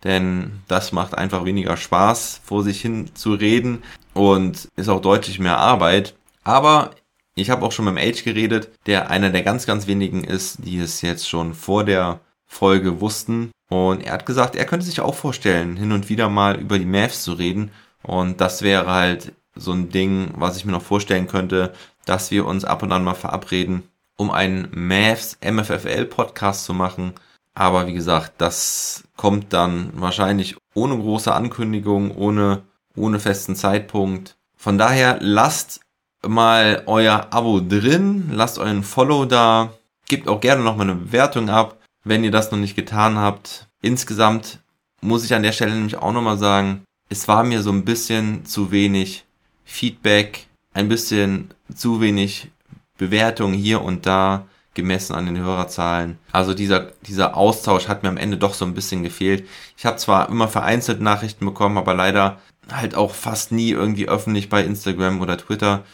denn 0.05 0.63
das 0.69 0.93
macht 0.93 1.17
einfach 1.17 1.45
weniger 1.45 1.77
Spaß, 1.77 2.43
vor 2.45 2.63
sich 2.63 2.81
hin 2.81 3.11
zu 3.15 3.35
reden. 3.35 3.83
und 4.15 4.69
ist 4.77 4.89
auch 4.89 5.01
deutlich 5.03 5.39
mehr 5.39 5.59
Arbeit. 5.59 6.15
Aber 6.43 6.93
ich 7.35 7.51
habe 7.51 7.65
auch 7.67 7.73
schon 7.73 7.85
mit 7.85 7.97
dem 7.97 8.09
Age 8.09 8.25
geredet, 8.25 8.71
der 8.87 9.11
einer 9.11 9.31
der 9.31 9.43
ganz, 9.43 9.67
ganz 9.67 9.87
wenigen 9.87 10.25
ist, 10.25 10.65
die 10.65 10.79
es 10.79 11.03
jetzt 11.03 11.29
schon 11.29 11.55
vor 11.55 11.85
der 11.85 12.21
Folge 12.47 13.01
wussten. 13.01 13.51
Und 13.69 14.05
er 14.05 14.13
hat 14.13 14.27
gesagt, 14.27 14.55
er 14.57 14.65
könnte 14.65 14.87
sich 14.87 15.01
auch 15.01 15.15
vorstellen, 15.15 15.77
hin 15.77 15.93
und 15.93 16.09
wieder 16.09 16.29
mal 16.29 16.57
über 16.61 16.79
die 16.79 16.87
Mavs 16.87 17.23
zu 17.23 17.33
reden. 17.33 17.71
Und 18.03 18.41
das 18.41 18.63
wäre 18.63 18.87
halt 18.87 19.33
so 19.55 19.73
ein 19.73 19.91
Ding, 19.91 20.33
was 20.37 20.57
ich 20.57 20.65
mir 20.65 20.73
noch 20.73 20.83
vorstellen 20.83 21.27
könnte, 21.27 21.73
dass 22.05 22.31
wir 22.31 22.47
uns 22.47 22.65
ab 22.65 22.83
und 22.83 22.93
an 22.93 23.03
mal 23.03 23.15
verabreden, 23.15 23.83
um 24.17 24.31
einen 24.31 24.69
Mavs 24.73 25.39
MFFL 25.43 26.05
Podcast 26.05 26.65
zu 26.65 26.75
machen. 26.75 27.15
Aber 27.55 27.87
wie 27.87 27.95
gesagt, 27.95 28.35
das 28.39 29.05
kommt 29.17 29.53
dann 29.53 29.91
wahrscheinlich 29.95 30.57
ohne 30.75 30.97
große 30.97 31.35
Ankündigung, 31.35 32.15
ohne, 32.15 32.63
ohne 32.95 33.19
festen 33.19 33.57
Zeitpunkt. 33.57 34.37
Von 34.57 34.79
daher 34.79 35.19
lasst 35.21 35.81
mal 36.27 36.83
euer 36.87 37.29
Abo 37.31 37.61
drin, 37.61 38.31
lasst 38.33 38.59
euren 38.59 38.83
Follow 38.83 39.25
da, 39.25 39.71
gebt 40.09 40.29
auch 40.29 40.41
gerne 40.41 40.63
noch 40.63 40.77
mal 40.77 40.83
eine 40.83 40.95
Bewertung 40.95 41.49
ab, 41.49 41.76
wenn 42.07 42.25
ihr 42.25 42.31
das 42.31 42.51
noch 42.51 42.59
nicht 42.59 42.77
getan 42.77 43.19
habt. 43.19 43.67
Insgesamt 43.83 44.61
muss 45.03 45.25
ich 45.25 45.35
an 45.35 45.43
der 45.43 45.53
Stelle 45.53 45.75
nämlich 45.75 45.97
auch 45.97 46.13
nochmal 46.13 46.39
sagen, 46.39 46.85
es 47.09 47.29
war 47.29 47.45
mir 47.45 47.63
so 47.63 47.71
ein 47.71 47.85
bisschen 47.85 48.47
zu 48.47 48.71
wenig 48.71 49.25
Feedback, 49.65 50.47
ein 50.73 50.89
bisschen 50.89 51.51
zu 51.75 52.01
wenig 52.01 52.49
Bewertung 52.97 53.53
hier 53.53 53.83
und 53.83 54.07
da 54.07 54.47
gemessen 54.75 55.15
an 55.15 55.27
den 55.27 55.39
Hörerzahlen. 55.39 56.19
Also 56.31 56.55
dieser, 56.55 56.93
dieser 57.03 57.37
Austausch 57.37 57.89
hat 57.89 58.03
mir 58.03 58.09
am 58.09 58.17
Ende 58.17 58.37
doch 58.37 58.55
so 58.55 58.65
ein 58.65 58.75
bisschen 58.75 59.03
gefehlt. 59.03 59.49
Ich 59.77 59.85
habe 59.85 59.97
zwar 59.97 60.29
immer 60.29 60.49
vereinzelt 60.49 61.01
Nachrichten 61.01 61.45
bekommen, 61.45 61.79
aber 61.79 61.95
leider 61.95 62.39
halt 62.71 62.95
auch 62.95 63.15
fast 63.15 63.51
nie 63.53 63.71
irgendwie 63.71 64.09
öffentlich 64.09 64.49
bei 64.49 64.63
Instagram 64.63 65.21
oder 65.21 65.39
Twitter. 65.39 65.85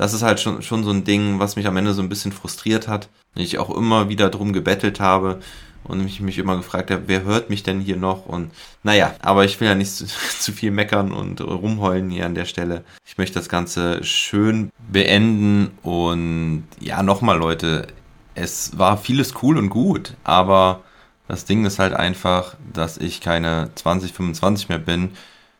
Das 0.00 0.14
ist 0.14 0.22
halt 0.22 0.40
schon, 0.40 0.62
schon 0.62 0.82
so 0.82 0.92
ein 0.92 1.04
Ding, 1.04 1.40
was 1.40 1.56
mich 1.56 1.66
am 1.66 1.76
Ende 1.76 1.92
so 1.92 2.00
ein 2.00 2.08
bisschen 2.08 2.32
frustriert 2.32 2.88
hat. 2.88 3.10
Ich 3.34 3.58
auch 3.58 3.68
immer 3.68 4.08
wieder 4.08 4.30
drum 4.30 4.54
gebettelt 4.54 4.98
habe 4.98 5.40
und 5.84 6.02
mich, 6.02 6.22
mich 6.22 6.38
immer 6.38 6.56
gefragt 6.56 6.90
habe, 6.90 7.02
wer 7.04 7.24
hört 7.24 7.50
mich 7.50 7.64
denn 7.64 7.80
hier 7.80 7.98
noch? 7.98 8.24
Und 8.24 8.50
naja, 8.82 9.14
aber 9.20 9.44
ich 9.44 9.60
will 9.60 9.68
ja 9.68 9.74
nicht 9.74 9.92
zu, 9.94 10.06
zu, 10.06 10.52
viel 10.52 10.70
meckern 10.70 11.12
und 11.12 11.42
rumheulen 11.42 12.08
hier 12.08 12.24
an 12.24 12.34
der 12.34 12.46
Stelle. 12.46 12.82
Ich 13.04 13.18
möchte 13.18 13.38
das 13.38 13.50
Ganze 13.50 14.02
schön 14.02 14.70
beenden 14.90 15.70
und 15.82 16.64
ja, 16.80 17.02
nochmal 17.02 17.36
Leute, 17.36 17.88
es 18.34 18.78
war 18.78 18.96
vieles 18.96 19.34
cool 19.42 19.58
und 19.58 19.68
gut, 19.68 20.14
aber 20.24 20.80
das 21.28 21.44
Ding 21.44 21.66
ist 21.66 21.78
halt 21.78 21.92
einfach, 21.92 22.54
dass 22.72 22.96
ich 22.96 23.20
keine 23.20 23.68
20, 23.74 24.14
25 24.14 24.70
mehr 24.70 24.78
bin, 24.78 25.10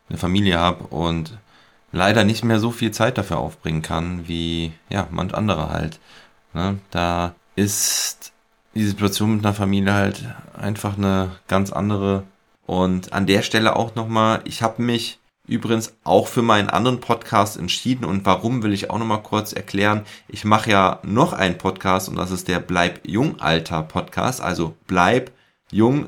eine 0.09 0.17
Familie 0.17 0.57
habe 0.57 0.85
und 0.85 1.37
leider 1.91 2.23
nicht 2.23 2.43
mehr 2.43 2.59
so 2.59 2.71
viel 2.71 2.91
Zeit 2.91 3.17
dafür 3.17 3.37
aufbringen 3.37 3.81
kann, 3.81 4.27
wie 4.27 4.73
ja, 4.89 5.07
manch 5.11 5.33
andere 5.33 5.69
halt. 5.69 5.99
Ne? 6.53 6.79
Da 6.89 7.35
ist 7.55 8.31
die 8.73 8.85
Situation 8.85 9.35
mit 9.35 9.45
einer 9.45 9.53
Familie 9.53 9.93
halt 9.93 10.23
einfach 10.57 10.97
eine 10.97 11.31
ganz 11.47 11.71
andere. 11.71 12.23
Und 12.65 13.13
an 13.13 13.25
der 13.25 13.41
Stelle 13.41 13.75
auch 13.75 13.95
nochmal, 13.95 14.41
ich 14.45 14.61
habe 14.61 14.81
mich 14.81 15.19
übrigens 15.47 15.93
auch 16.03 16.27
für 16.27 16.41
meinen 16.41 16.69
anderen 16.69 17.01
Podcast 17.01 17.57
entschieden 17.57 18.05
und 18.05 18.25
warum 18.25 18.63
will 18.63 18.71
ich 18.71 18.89
auch 18.89 18.99
nochmal 18.99 19.23
kurz 19.23 19.51
erklären. 19.51 20.03
Ich 20.29 20.45
mache 20.45 20.69
ja 20.69 20.99
noch 21.03 21.33
einen 21.33 21.57
Podcast 21.57 22.07
und 22.07 22.15
das 22.15 22.31
ist 22.31 22.47
der 22.47 22.59
Bleib 22.59 23.01
Jung 23.05 23.41
Alter 23.41 23.83
Podcast, 23.83 24.39
also 24.39 24.75
Bleib 24.87 25.31
Jung, 25.69 26.07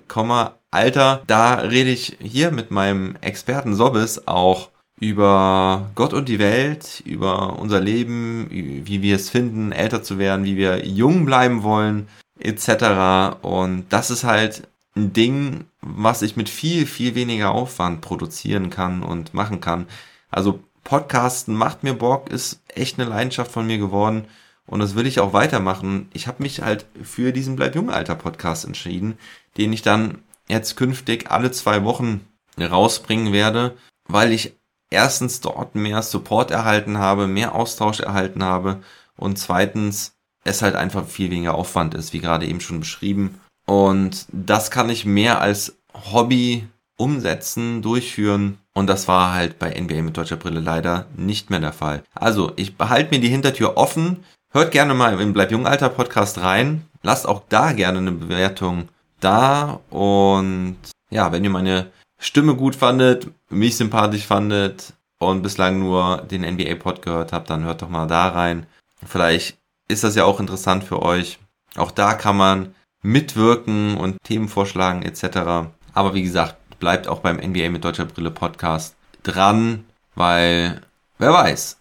Alter. 0.72 1.24
Da 1.28 1.56
rede 1.56 1.89
ich 1.89 2.17
hier 2.22 2.52
mit 2.52 2.72
meinem 2.72 3.15
Experten 3.22 3.76
Sobbes 3.76 4.28
auch 4.28 4.69
über 5.04 5.92
Gott 5.96 6.13
und 6.13 6.30
die 6.30 6.39
Welt, 6.39 7.04
über 7.06 7.60
unser 7.60 7.82
Leben, 7.82 8.48
wie 8.50 9.02
wir 9.02 9.18
es 9.18 9.30
finden, 9.30 9.74
älter 9.74 10.02
zu 10.02 10.18
werden, 10.18 10.46
wie 10.46 10.56
wir 10.56 10.86
jung 10.88 11.26
bleiben 11.26 11.63
wollen, 11.63 12.08
etc. 12.39 13.38
Und 13.42 13.86
das 13.89 14.12
ist 14.12 14.24
halt 14.24 14.68
ein 14.96 15.12
Ding, 15.12 15.66
was 15.82 16.22
ich 16.22 16.38
mit 16.38 16.48
viel, 16.48 16.86
viel 16.86 17.16
weniger 17.16 17.52
Aufwand 17.52 18.00
produzieren 18.00 18.70
kann 18.70 19.04
und 19.04 19.34
machen 19.34 19.60
kann. 19.60 19.88
Also 20.30 20.62
Podcasten 20.86 21.54
macht 21.54 21.84
mir 21.84 21.94
Bock, 21.94 22.30
ist 22.32 22.62
echt 22.70 22.98
eine 22.98 23.10
Leidenschaft 23.10 23.52
von 23.52 23.68
mir 23.68 23.80
geworden 23.80 24.26
und 24.66 24.80
das 24.80 24.96
will 24.96 25.06
ich 25.06 25.20
auch 25.20 25.34
weitermachen. 25.34 26.10
Ich 26.13 26.28
habe 26.28 26.44
mich 26.44 26.62
halt 26.62 26.86
für 27.02 27.34
diesen 27.34 27.58
Bleib 27.58 27.76
Jung 27.76 27.89
Alter 27.89 28.16
Podcast 28.16 28.63
entschieden, 28.63 29.18
den 29.58 29.74
ich 29.74 29.82
dann 29.82 30.20
jetzt 30.48 30.78
künftig 30.78 31.30
alle 31.30 31.52
zwei 31.52 31.84
Wochen 31.84 32.22
rausbringen 32.58 33.34
werde, 33.34 33.76
weil 34.08 34.32
ich 34.32 34.54
erstens 34.94 35.42
dort 35.42 35.76
mehr 35.76 36.02
Support 36.02 36.52
erhalten 36.52 36.98
habe, 36.98 37.28
mehr 37.28 37.56
Austausch 37.56 38.00
erhalten 38.00 38.44
habe 38.44 38.82
und 39.18 39.38
zweitens 39.38 40.14
es 40.46 40.62
halt 40.62 40.76
einfach 40.76 41.06
viel 41.06 41.32
weniger 41.32 41.56
Aufwand 41.56 41.94
ist, 41.94 42.14
wie 42.14 42.20
gerade 42.20 42.46
eben 42.46 42.62
schon 42.62 42.80
beschrieben. 42.80 43.40
Und 43.66 44.26
das 44.32 44.72
kann 44.72 44.90
ich 44.90 45.06
mehr 45.06 45.42
als 45.42 45.78
Hobby 46.12 46.68
umsetzen, 46.98 47.82
durchführen. 47.82 48.58
Und 48.74 48.88
das 48.88 49.08
war 49.08 49.34
halt 49.34 49.60
bei 49.60 49.70
NBA 49.80 50.02
mit 50.02 50.18
deutscher 50.18 50.36
Brille 50.36 50.60
leider 50.60 51.06
nicht 51.16 51.50
mehr 51.50 51.60
der 51.60 51.74
Fall. 51.74 52.04
Also, 52.14 52.52
ich 52.56 52.78
behalte 52.78 53.14
mir 53.14 53.22
die 53.22 53.30
Hintertür 53.30 53.78
offen. 53.78 54.24
Hört 54.52 54.72
gerne 54.72 54.94
mal 54.94 55.20
im 55.20 55.34
Bleib 55.34 55.52
Jung 55.52 55.66
Alter 55.66 55.90
Podcast 55.90 56.40
rein. 56.40 56.86
Lasst 57.02 57.28
auch 57.28 57.44
da 57.50 57.72
gerne 57.72 58.00
eine 58.00 58.12
Bewertung 58.12 58.90
da. 59.20 59.80
Und 59.90 60.78
ja, 61.10 61.32
wenn 61.32 61.44
ihr 61.44 61.50
meine 61.50 61.92
Stimme 62.24 62.56
gut 62.56 62.74
fandet, 62.74 63.28
mich 63.50 63.76
sympathisch 63.76 64.26
fandet 64.26 64.94
und 65.18 65.42
bislang 65.42 65.80
nur 65.80 66.22
den 66.22 66.44
NBA-Pod 66.44 67.02
gehört 67.02 67.34
habt, 67.34 67.50
dann 67.50 67.66
hört 67.66 67.82
doch 67.82 67.90
mal 67.90 68.08
da 68.08 68.30
rein. 68.30 68.66
Vielleicht 69.06 69.58
ist 69.90 70.06
das 70.06 70.16
ja 70.16 70.24
auch 70.24 70.40
interessant 70.40 70.86
für 70.86 71.02
euch. 71.02 71.38
Auch 71.76 71.92
da 71.92 72.14
kann 72.14 72.38
man 72.38 72.76
mitwirken 73.02 73.98
und 73.98 74.24
Themen 74.24 74.48
vorschlagen 74.48 75.02
etc. 75.02 75.68
Aber 75.94 76.14
wie 76.14 76.24
gesagt, 76.24 76.56
bleibt 76.80 77.10
auch 77.10 77.20
beim 77.20 77.42
NBA 77.42 77.70
mit 77.70 77.84
deutscher 77.84 78.06
Brille 78.06 78.32
Podcast 78.32 78.96
dran, 79.24 79.84
weil 80.16 80.82
wer 81.18 81.34
weiß, 81.34 81.78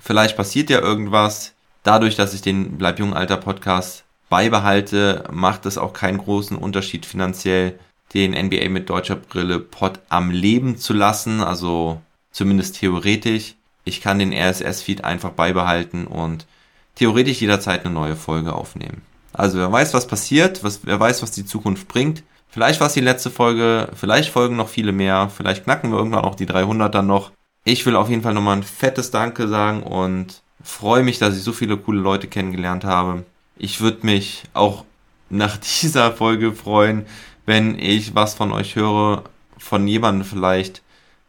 vielleicht 0.00 0.36
passiert 0.36 0.70
ja 0.70 0.80
irgendwas. 0.80 1.52
Dadurch, 1.84 2.16
dass 2.16 2.34
ich 2.34 2.42
den 2.42 2.78
Bleib 2.78 2.98
jung 2.98 3.14
Alter 3.14 3.36
Podcast 3.36 4.02
beibehalte, 4.28 5.22
macht 5.30 5.66
es 5.66 5.78
auch 5.78 5.92
keinen 5.92 6.18
großen 6.18 6.56
Unterschied 6.56 7.06
finanziell 7.06 7.78
den 8.14 8.32
NBA 8.32 8.68
mit 8.68 8.88
deutscher 8.88 9.16
Brille 9.16 9.58
Pod 9.58 10.00
am 10.08 10.30
Leben 10.30 10.78
zu 10.78 10.92
lassen, 10.92 11.40
also 11.40 12.00
zumindest 12.30 12.78
theoretisch. 12.78 13.54
Ich 13.84 14.00
kann 14.00 14.18
den 14.18 14.32
RSS-Feed 14.32 15.04
einfach 15.04 15.30
beibehalten 15.30 16.06
und 16.06 16.46
theoretisch 16.94 17.40
jederzeit 17.40 17.84
eine 17.84 17.92
neue 17.92 18.16
Folge 18.16 18.54
aufnehmen. 18.54 19.02
Also 19.32 19.58
wer 19.58 19.70
weiß, 19.70 19.94
was 19.94 20.06
passiert, 20.06 20.62
was, 20.62 20.80
wer 20.84 20.98
weiß, 20.98 21.22
was 21.22 21.32
die 21.32 21.44
Zukunft 21.44 21.88
bringt. 21.88 22.22
Vielleicht 22.48 22.80
war 22.80 22.86
es 22.86 22.92
die 22.92 23.00
letzte 23.00 23.30
Folge, 23.30 23.88
vielleicht 23.94 24.30
folgen 24.30 24.54
noch 24.54 24.68
viele 24.68 24.92
mehr, 24.92 25.28
vielleicht 25.28 25.64
knacken 25.64 25.90
wir 25.90 25.98
irgendwann 25.98 26.24
auch 26.24 26.36
die 26.36 26.46
300 26.46 26.94
dann 26.94 27.08
noch. 27.08 27.32
Ich 27.64 27.84
will 27.84 27.96
auf 27.96 28.08
jeden 28.08 28.22
Fall 28.22 28.34
nochmal 28.34 28.56
ein 28.56 28.62
fettes 28.62 29.10
Danke 29.10 29.48
sagen 29.48 29.82
und 29.82 30.40
freue 30.62 31.02
mich, 31.02 31.18
dass 31.18 31.36
ich 31.36 31.42
so 31.42 31.52
viele 31.52 31.76
coole 31.76 32.00
Leute 32.00 32.28
kennengelernt 32.28 32.84
habe. 32.84 33.24
Ich 33.56 33.80
würde 33.80 34.06
mich 34.06 34.44
auch 34.54 34.84
nach 35.30 35.56
dieser 35.82 36.12
Folge 36.12 36.52
freuen, 36.52 37.06
wenn 37.46 37.78
ich 37.78 38.14
was 38.14 38.34
von 38.34 38.52
euch 38.52 38.76
höre, 38.76 39.24
von 39.58 39.86
jemandem 39.86 40.26
vielleicht, 40.26 40.82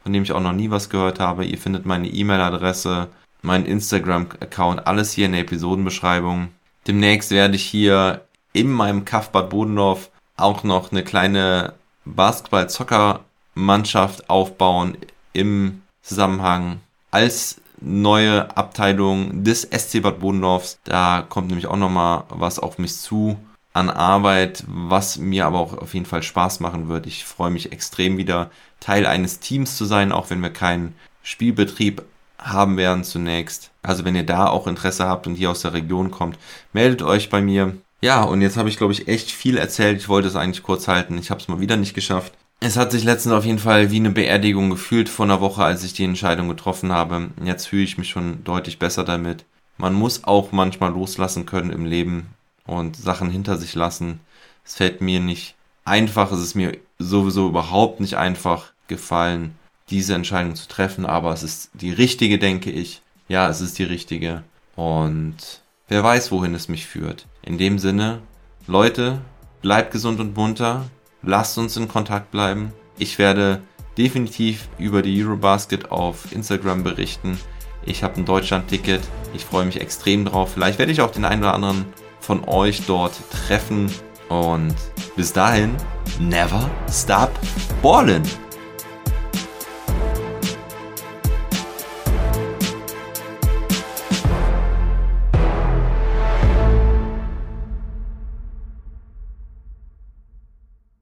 von 0.03 0.13
dem 0.13 0.23
ich 0.23 0.31
auch 0.31 0.41
noch 0.41 0.53
nie 0.53 0.69
was 0.69 0.89
gehört 0.89 1.19
habe. 1.19 1.43
Ihr 1.45 1.57
findet 1.57 1.85
meine 1.85 2.07
E-Mail-Adresse, 2.07 3.09
meinen 3.41 3.65
Instagram-Account, 3.65 4.87
alles 4.87 5.11
hier 5.11 5.25
in 5.25 5.33
der 5.33 5.41
Episodenbeschreibung. 5.41 6.49
Demnächst 6.87 7.31
werde 7.31 7.55
ich 7.55 7.65
hier 7.65 8.21
in 8.53 8.71
meinem 8.71 9.03
Kaffbad 9.05 9.49
Bodendorf 9.49 10.11
auch 10.37 10.63
noch 10.63 10.91
eine 10.91 11.03
kleine 11.03 11.73
Basketball-Zocker-Mannschaft 12.05 14.29
aufbauen 14.29 14.97
im 15.33 15.81
Zusammenhang 16.01 16.79
als 17.11 17.59
neue 17.81 18.55
Abteilung 18.55 19.43
des 19.43 19.63
SC 19.63 20.01
Bad 20.01 20.19
Bodendorfs. 20.19 20.79
Da 20.83 21.25
kommt 21.27 21.47
nämlich 21.47 21.67
auch 21.67 21.77
nochmal 21.77 22.23
was 22.29 22.59
auf 22.59 22.77
mich 22.77 22.95
zu 22.95 23.37
an 23.75 23.89
Arbeit, 23.89 24.63
was 24.67 25.17
mir 25.17 25.45
aber 25.45 25.59
auch 25.59 25.77
auf 25.77 25.93
jeden 25.93 26.05
Fall 26.05 26.23
Spaß 26.23 26.61
machen 26.61 26.87
wird. 26.87 27.05
Ich 27.05 27.25
freue 27.25 27.51
mich 27.51 27.73
extrem 27.73 28.17
wieder 28.17 28.49
Teil 28.79 29.05
eines 29.05 29.41
Teams 29.41 29.75
zu 29.75 29.83
sein, 29.83 30.13
auch 30.13 30.29
wenn 30.29 30.41
wir 30.41 30.49
keinen 30.49 30.95
Spielbetrieb 31.23 32.01
haben 32.39 32.77
werden 32.77 33.03
zunächst. 33.03 33.71
Also 33.83 34.05
wenn 34.05 34.15
ihr 34.15 34.25
da 34.25 34.47
auch 34.47 34.67
Interesse 34.67 35.07
habt 35.07 35.27
und 35.27 35.35
hier 35.35 35.51
aus 35.51 35.61
der 35.61 35.73
Region 35.73 36.09
kommt, 36.09 36.39
meldet 36.71 37.01
euch 37.01 37.29
bei 37.29 37.41
mir. 37.41 37.75
Ja, 37.99 38.23
und 38.23 38.41
jetzt 38.41 38.55
habe 38.55 38.69
ich, 38.69 38.77
glaube 38.77 38.93
ich, 38.93 39.09
echt 39.09 39.29
viel 39.29 39.57
erzählt. 39.57 39.97
Ich 39.97 40.07
wollte 40.07 40.29
es 40.29 40.37
eigentlich 40.37 40.63
kurz 40.63 40.87
halten. 40.87 41.17
Ich 41.17 41.29
habe 41.29 41.41
es 41.41 41.49
mal 41.49 41.59
wieder 41.59 41.75
nicht 41.75 41.93
geschafft. 41.93 42.31
Es 42.61 42.77
hat 42.77 42.91
sich 42.91 43.03
letztens 43.03 43.33
auf 43.33 43.43
jeden 43.43 43.59
Fall 43.59 43.91
wie 43.91 43.97
eine 43.97 44.11
Beerdigung 44.11 44.69
gefühlt 44.69 45.09
vor 45.09 45.25
einer 45.25 45.41
Woche, 45.41 45.65
als 45.65 45.83
ich 45.83 45.91
die 45.91 46.05
Entscheidung 46.05 46.47
getroffen 46.47 46.93
habe. 46.93 47.29
Jetzt 47.43 47.67
fühle 47.67 47.83
ich 47.83 47.97
mich 47.97 48.07
schon 48.07 48.41
deutlich 48.45 48.79
besser 48.79 49.03
damit. 49.03 49.43
Man 49.77 49.93
muss 49.93 50.23
auch 50.23 50.53
manchmal 50.53 50.93
loslassen 50.93 51.45
können 51.45 51.71
im 51.71 51.83
Leben 51.83 52.27
und 52.65 52.95
Sachen 52.95 53.29
hinter 53.29 53.57
sich 53.57 53.75
lassen. 53.75 54.19
Es 54.63 54.75
fällt 54.75 55.01
mir 55.01 55.19
nicht 55.19 55.55
einfach, 55.83 56.31
es 56.31 56.41
ist 56.41 56.55
mir 56.55 56.77
sowieso 56.99 57.47
überhaupt 57.47 57.99
nicht 57.99 58.17
einfach 58.17 58.73
gefallen. 58.87 59.55
diese 59.91 60.15
Entscheidung 60.15 60.55
zu 60.55 60.67
treffen, 60.67 61.05
aber 61.05 61.31
es 61.31 61.43
ist 61.43 61.69
die 61.75 61.91
richtige, 61.91 62.39
denke 62.39 62.71
ich. 62.71 63.03
Ja, 63.27 63.47
es 63.49 63.61
ist 63.61 63.77
die 63.77 63.83
richtige. 63.83 64.43
Und 64.75 65.61
wer 65.87 66.03
weiß, 66.03 66.31
wohin 66.31 66.55
es 66.55 66.69
mich 66.69 66.87
führt. 66.87 67.27
In 67.43 67.59
dem 67.59 67.77
Sinne, 67.77 68.21
Leute, 68.65 69.21
bleibt 69.61 69.91
gesund 69.91 70.19
und 70.19 70.35
munter. 70.35 70.85
Lasst 71.21 71.59
uns 71.59 71.77
in 71.77 71.87
Kontakt 71.87 72.31
bleiben. 72.31 72.73
Ich 72.97 73.19
werde 73.19 73.61
definitiv 73.95 74.67
über 74.79 75.03
die 75.03 75.23
Eurobasket 75.23 75.91
auf 75.91 76.31
Instagram 76.31 76.83
berichten. 76.83 77.37
Ich 77.85 78.03
habe 78.03 78.17
ein 78.17 78.25
Deutschland-Ticket. 78.25 79.01
Ich 79.35 79.45
freue 79.45 79.65
mich 79.65 79.79
extrem 79.79 80.25
drauf. 80.25 80.53
Vielleicht 80.53 80.79
werde 80.79 80.91
ich 80.91 81.01
auch 81.01 81.11
den 81.11 81.25
einen 81.25 81.43
oder 81.43 81.53
anderen 81.53 81.85
von 82.25 82.43
euch 82.47 82.85
dort 82.87 83.13
treffen. 83.29 83.91
Und 84.29 84.75
bis 85.15 85.31
dahin, 85.31 85.75
never 86.19 86.69
stop 86.89 87.31
ballin'. 87.81 88.23